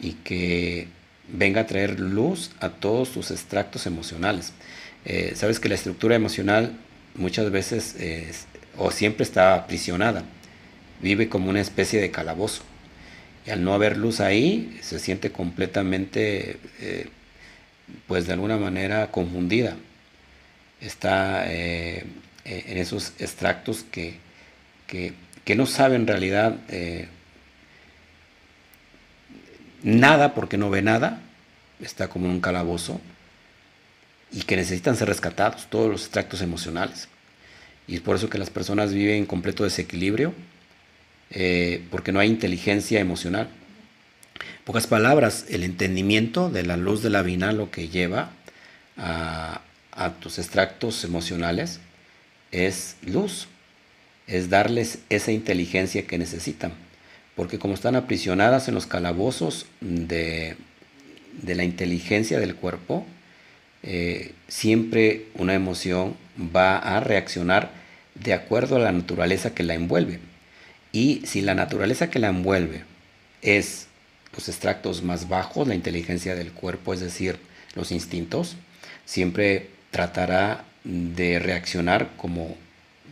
[0.00, 0.86] y que
[1.26, 4.52] venga a traer luz a todos tus extractos emocionales.
[5.04, 6.72] Eh, sabes que la estructura emocional
[7.16, 7.96] muchas veces
[8.76, 10.22] o siempre está aprisionada,
[11.02, 12.62] vive como una especie de calabozo.
[13.44, 17.08] Y al no haber luz ahí, se siente completamente, eh,
[18.06, 19.74] pues de alguna manera, confundida
[20.80, 22.04] está eh,
[22.44, 24.18] eh, en esos extractos que,
[24.86, 25.14] que,
[25.54, 27.08] no saben en realidad eh,
[29.82, 31.20] nada porque no ve nada,
[31.80, 33.00] está como en un calabozo
[34.30, 37.08] y que necesitan ser rescatados, todos los extractos emocionales.
[37.88, 40.32] Y es por eso que las personas viven en completo desequilibrio,
[41.90, 43.48] porque no hay inteligencia emocional.
[44.64, 48.30] pocas palabras, el entendimiento de la luz de la vina lo que lleva
[48.96, 49.62] a,
[50.00, 51.78] a tus extractos emocionales
[52.52, 53.48] es luz,
[54.26, 56.72] es darles esa inteligencia que necesitan.
[57.36, 60.56] Porque como están aprisionadas en los calabozos de,
[61.42, 63.04] de la inteligencia del cuerpo,
[63.82, 67.70] eh, siempre una emoción va a reaccionar
[68.14, 70.18] de acuerdo a la naturaleza que la envuelve.
[70.92, 72.84] Y si la naturaleza que la envuelve
[73.42, 73.86] es
[74.32, 77.38] los extractos más bajos, la inteligencia del cuerpo, es decir,
[77.74, 78.56] los instintos,
[79.04, 82.56] siempre tratará de reaccionar como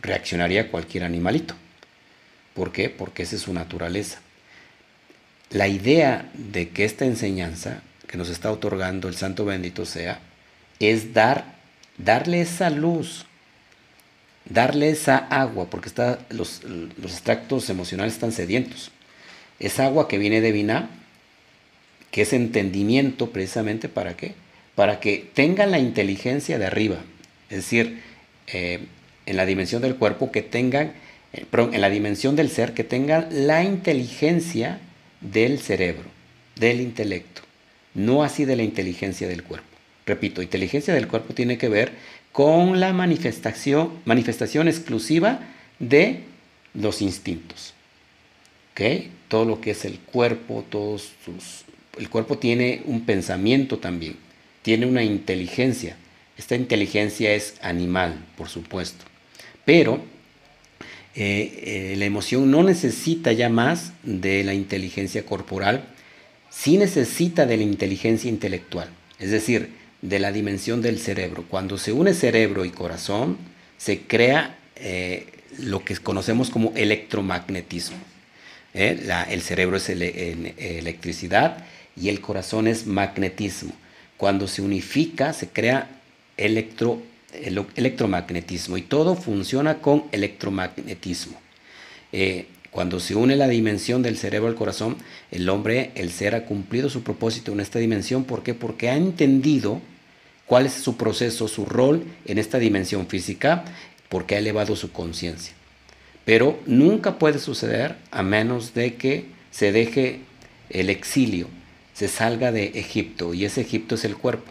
[0.01, 1.55] reaccionaría cualquier animalito.
[2.53, 2.89] ¿Por qué?
[2.89, 4.19] Porque esa es su naturaleza.
[5.49, 10.19] La idea de que esta enseñanza que nos está otorgando el Santo Bendito sea,
[10.79, 11.45] es dar,
[11.99, 13.25] darle esa luz,
[14.45, 18.89] darle esa agua, porque está, los, los extractos emocionales están sedientos.
[19.59, 20.89] Esa agua que viene de Vina,
[22.09, 24.33] que es entendimiento precisamente para qué?
[24.79, 26.99] Para que tengan la inteligencia de arriba,
[27.49, 27.99] es decir,
[28.47, 28.79] eh,
[29.25, 30.93] en la dimensión del cuerpo, que tengan,
[31.33, 34.79] eh, en la dimensión del ser, que tengan la inteligencia
[35.19, 36.05] del cerebro,
[36.55, 37.41] del intelecto,
[37.93, 39.67] no así de la inteligencia del cuerpo.
[40.05, 41.91] Repito, inteligencia del cuerpo tiene que ver
[42.31, 45.41] con la manifestación, exclusiva
[45.79, 46.21] de
[46.73, 47.73] los instintos.
[49.27, 51.65] Todo lo que es el cuerpo, todos sus,
[51.97, 54.15] el cuerpo tiene un pensamiento también,
[54.61, 55.97] tiene una inteligencia.
[56.37, 59.05] Esta inteligencia es animal, por supuesto.
[59.65, 60.01] Pero
[61.15, 65.83] eh, eh, la emoción no necesita ya más de la inteligencia corporal,
[66.49, 68.89] sí necesita de la inteligencia intelectual,
[69.19, 69.69] es decir,
[70.01, 71.43] de la dimensión del cerebro.
[71.49, 73.37] Cuando se une cerebro y corazón,
[73.77, 77.97] se crea eh, lo que conocemos como electromagnetismo.
[78.73, 81.65] el cerebro es electricidad
[81.97, 83.73] y el corazón es magnetismo.
[84.19, 86.01] Cuando se unifica, se crea
[86.35, 87.01] electro
[87.33, 91.39] el electromagnetismo y todo funciona con electromagnetismo.
[92.11, 94.97] Eh, cuando se une la dimensión del cerebro al corazón,
[95.31, 98.25] el hombre, el ser, ha cumplido su propósito en esta dimensión.
[98.25, 98.53] ¿Por qué?
[98.53, 99.79] Porque ha entendido
[100.45, 103.63] cuál es su proceso, su rol en esta dimensión física,
[104.09, 105.53] porque ha elevado su conciencia.
[106.25, 110.19] Pero nunca puede suceder a menos de que se deje
[110.69, 111.47] el exilio,
[111.99, 114.49] se salga de Egipto, y ese Egipto es el cuerpo.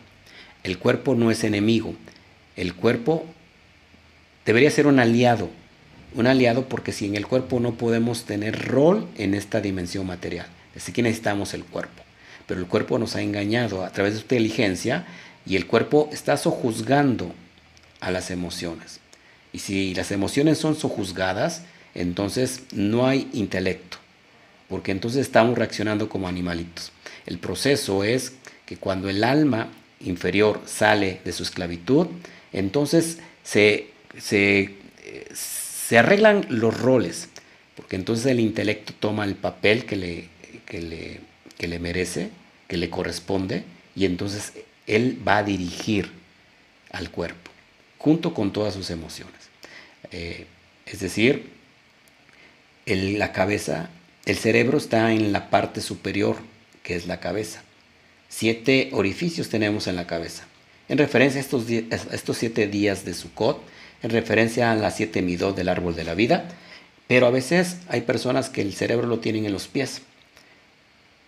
[0.64, 1.94] El cuerpo no es enemigo,
[2.56, 3.24] el cuerpo
[4.44, 5.48] debería ser un aliado,
[6.14, 10.46] un aliado porque si en el cuerpo no podemos tener rol en esta dimensión material,
[10.76, 12.02] así que necesitamos el cuerpo.
[12.46, 15.06] Pero el cuerpo nos ha engañado a través de su inteligencia
[15.46, 17.34] y el cuerpo está sojuzgando
[18.00, 19.00] a las emociones.
[19.54, 21.62] Y si las emociones son sojuzgadas,
[21.94, 23.96] entonces no hay intelecto,
[24.68, 26.92] porque entonces estamos reaccionando como animalitos.
[27.28, 28.32] El proceso es
[28.64, 29.70] que cuando el alma
[30.00, 32.06] inferior sale de su esclavitud,
[32.54, 33.90] entonces se,
[35.90, 37.28] arreglan los roles,
[37.76, 40.28] porque entonces el intelecto toma el papel que le,
[40.72, 41.20] le,
[41.58, 42.30] le merece,
[42.66, 43.62] que le corresponde,
[43.94, 44.54] y entonces
[44.86, 46.10] él va a dirigir
[46.92, 47.50] al cuerpo,
[47.98, 49.50] junto con todas sus emociones.
[50.12, 50.46] Eh,
[50.86, 51.50] es decir,
[52.86, 53.90] la cabeza,
[54.24, 56.38] el cerebro está en la parte superior,
[56.82, 57.62] que es la cabeza.
[58.28, 60.48] Siete orificios tenemos en la cabeza
[60.88, 63.60] en referencia a estos, estos siete días de Sukkot,
[64.02, 66.48] en referencia a las siete midot del árbol de la vida,
[67.06, 70.02] pero a veces hay personas que el cerebro lo tienen en los pies,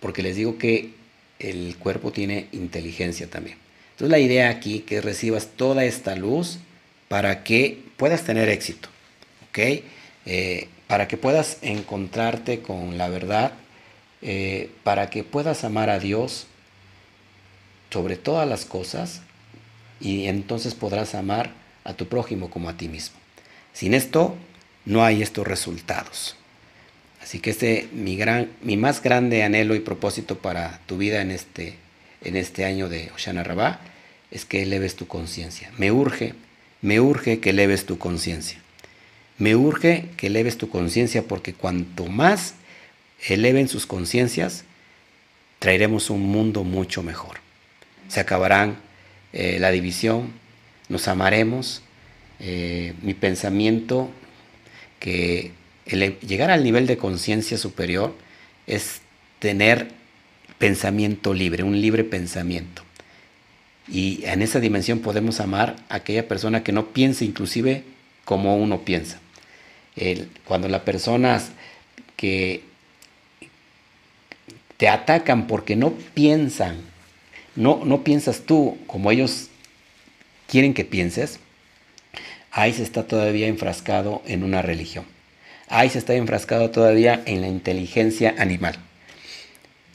[0.01, 0.92] porque les digo que
[1.38, 3.59] el cuerpo tiene inteligencia también.
[3.92, 6.59] Entonces la idea aquí que recibas toda esta luz
[7.09, 8.88] para que puedas tener éxito.
[10.24, 13.53] Eh, para que puedas encontrarte con la verdad,
[14.22, 16.46] eh, para que puedas amar a Dios
[17.90, 19.22] sobre todas las cosas
[20.00, 21.52] y entonces podrás amar
[21.84, 23.16] a tu prójimo como a ti mismo.
[23.72, 24.36] Sin esto
[24.84, 26.36] no hay estos resultados.
[27.22, 31.30] Así que este mi gran mi más grande anhelo y propósito para tu vida en
[31.30, 31.76] este
[32.22, 33.80] en este año de Oshana Rabá
[34.30, 35.70] es que eleves tu conciencia.
[35.76, 36.34] Me urge,
[36.82, 38.58] me urge que eleves tu conciencia.
[39.38, 42.54] Me urge que eleves tu conciencia porque cuanto más
[43.26, 44.64] eleven sus conciencias,
[45.58, 47.38] traeremos un mundo mucho mejor.
[48.08, 48.78] Se acabarán
[49.32, 50.32] eh, la división,
[50.88, 51.82] nos amaremos.
[52.40, 54.10] Eh, mi pensamiento
[54.98, 55.52] que
[55.86, 58.14] llegar al nivel de conciencia superior
[58.66, 59.00] es
[59.38, 59.88] tener
[60.58, 62.82] pensamiento libre, un libre pensamiento.
[63.88, 67.84] Y en esa dimensión podemos amar a aquella persona que no piense inclusive
[68.24, 69.20] como uno piensa.
[70.44, 71.50] cuando las personas
[72.16, 72.69] que
[74.80, 76.78] te atacan porque no piensan,
[77.54, 79.48] no, no piensas tú como ellos
[80.48, 81.38] quieren que pienses,
[82.50, 85.04] ahí se está todavía enfrascado en una religión.
[85.68, 88.76] Ahí se está enfrascado todavía en la inteligencia animal.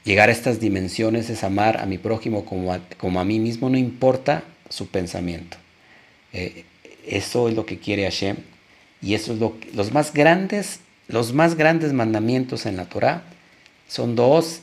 [0.04, 3.68] Llegar a estas dimensiones es amar a mi prójimo como a, como a mí mismo,
[3.68, 5.56] no importa su pensamiento.
[6.32, 6.64] Eh,
[7.04, 8.36] eso es lo que quiere Hashem
[9.02, 10.78] y eso es lo los más grandes,
[11.08, 13.24] los más grandes mandamientos en la Torah
[13.88, 14.60] son dos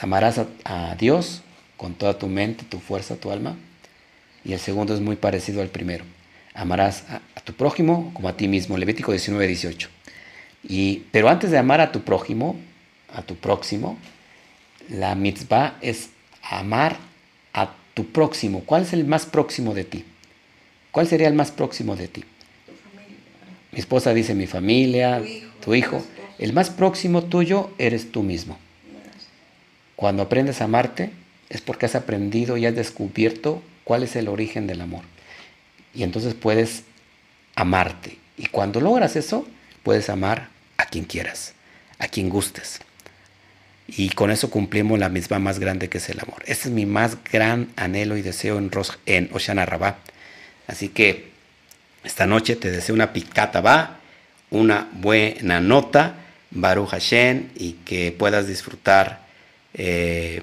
[0.00, 1.42] amarás a, Dios
[1.76, 3.56] con toda tu mente, tu fuerza, tu alma.
[4.44, 6.04] Y el segundo es muy parecido al primero.
[6.54, 8.76] Amarás a, tu prójimo como a ti mismo.
[8.76, 9.88] Levítico 19, 18.
[10.64, 12.56] Y, pero antes de amar a tu prójimo,
[13.12, 13.98] a tu próximo,
[14.88, 16.10] la mitzvah es
[16.42, 16.96] amar
[17.52, 18.62] a tu próximo.
[18.66, 20.04] ¿Cuál es el más próximo de ti?
[20.90, 22.24] ¿Cuál sería el más próximo de ti?
[23.72, 25.22] Mi esposa dice mi familia,
[25.64, 26.04] tu hijo.
[26.38, 28.58] El más próximo tuyo eres tú mismo.
[30.00, 31.10] Cuando aprendes a amarte
[31.50, 35.02] es porque has aprendido y has descubierto cuál es el origen del amor.
[35.92, 36.84] Y entonces puedes
[37.54, 38.16] amarte.
[38.38, 39.46] Y cuando logras eso,
[39.82, 40.48] puedes amar
[40.78, 41.52] a quien quieras,
[41.98, 42.80] a quien gustes.
[43.88, 46.42] Y con eso cumplimos la misma más grande que es el amor.
[46.46, 48.70] Ese es mi más gran anhelo y deseo en,
[49.04, 49.98] en Oshana Rabá.
[50.66, 51.28] Así que
[52.04, 53.98] esta noche te deseo una picata va,
[54.48, 56.14] una buena nota,
[56.50, 59.28] Baruch Hashem, y que puedas disfrutar
[59.74, 60.42] eh,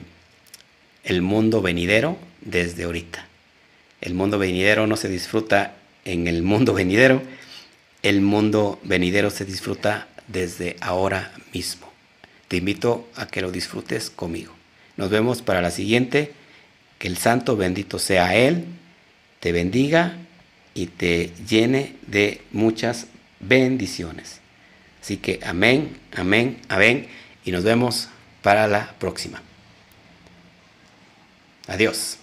[1.03, 3.27] el mundo venidero desde ahorita.
[4.01, 5.75] El mundo venidero no se disfruta
[6.05, 7.21] en el mundo venidero,
[8.03, 11.91] el mundo venidero se disfruta desde ahora mismo.
[12.47, 14.53] Te invito a que lo disfrutes conmigo.
[14.95, 16.33] Nos vemos para la siguiente.
[16.99, 18.65] Que el santo bendito sea Él,
[19.39, 20.17] te bendiga
[20.73, 23.05] y te llene de muchas
[23.39, 24.39] bendiciones.
[25.01, 27.07] Así que amén, amén, amén.
[27.45, 28.09] Y nos vemos
[28.47, 29.41] para la próxima.
[31.67, 32.17] Adiós.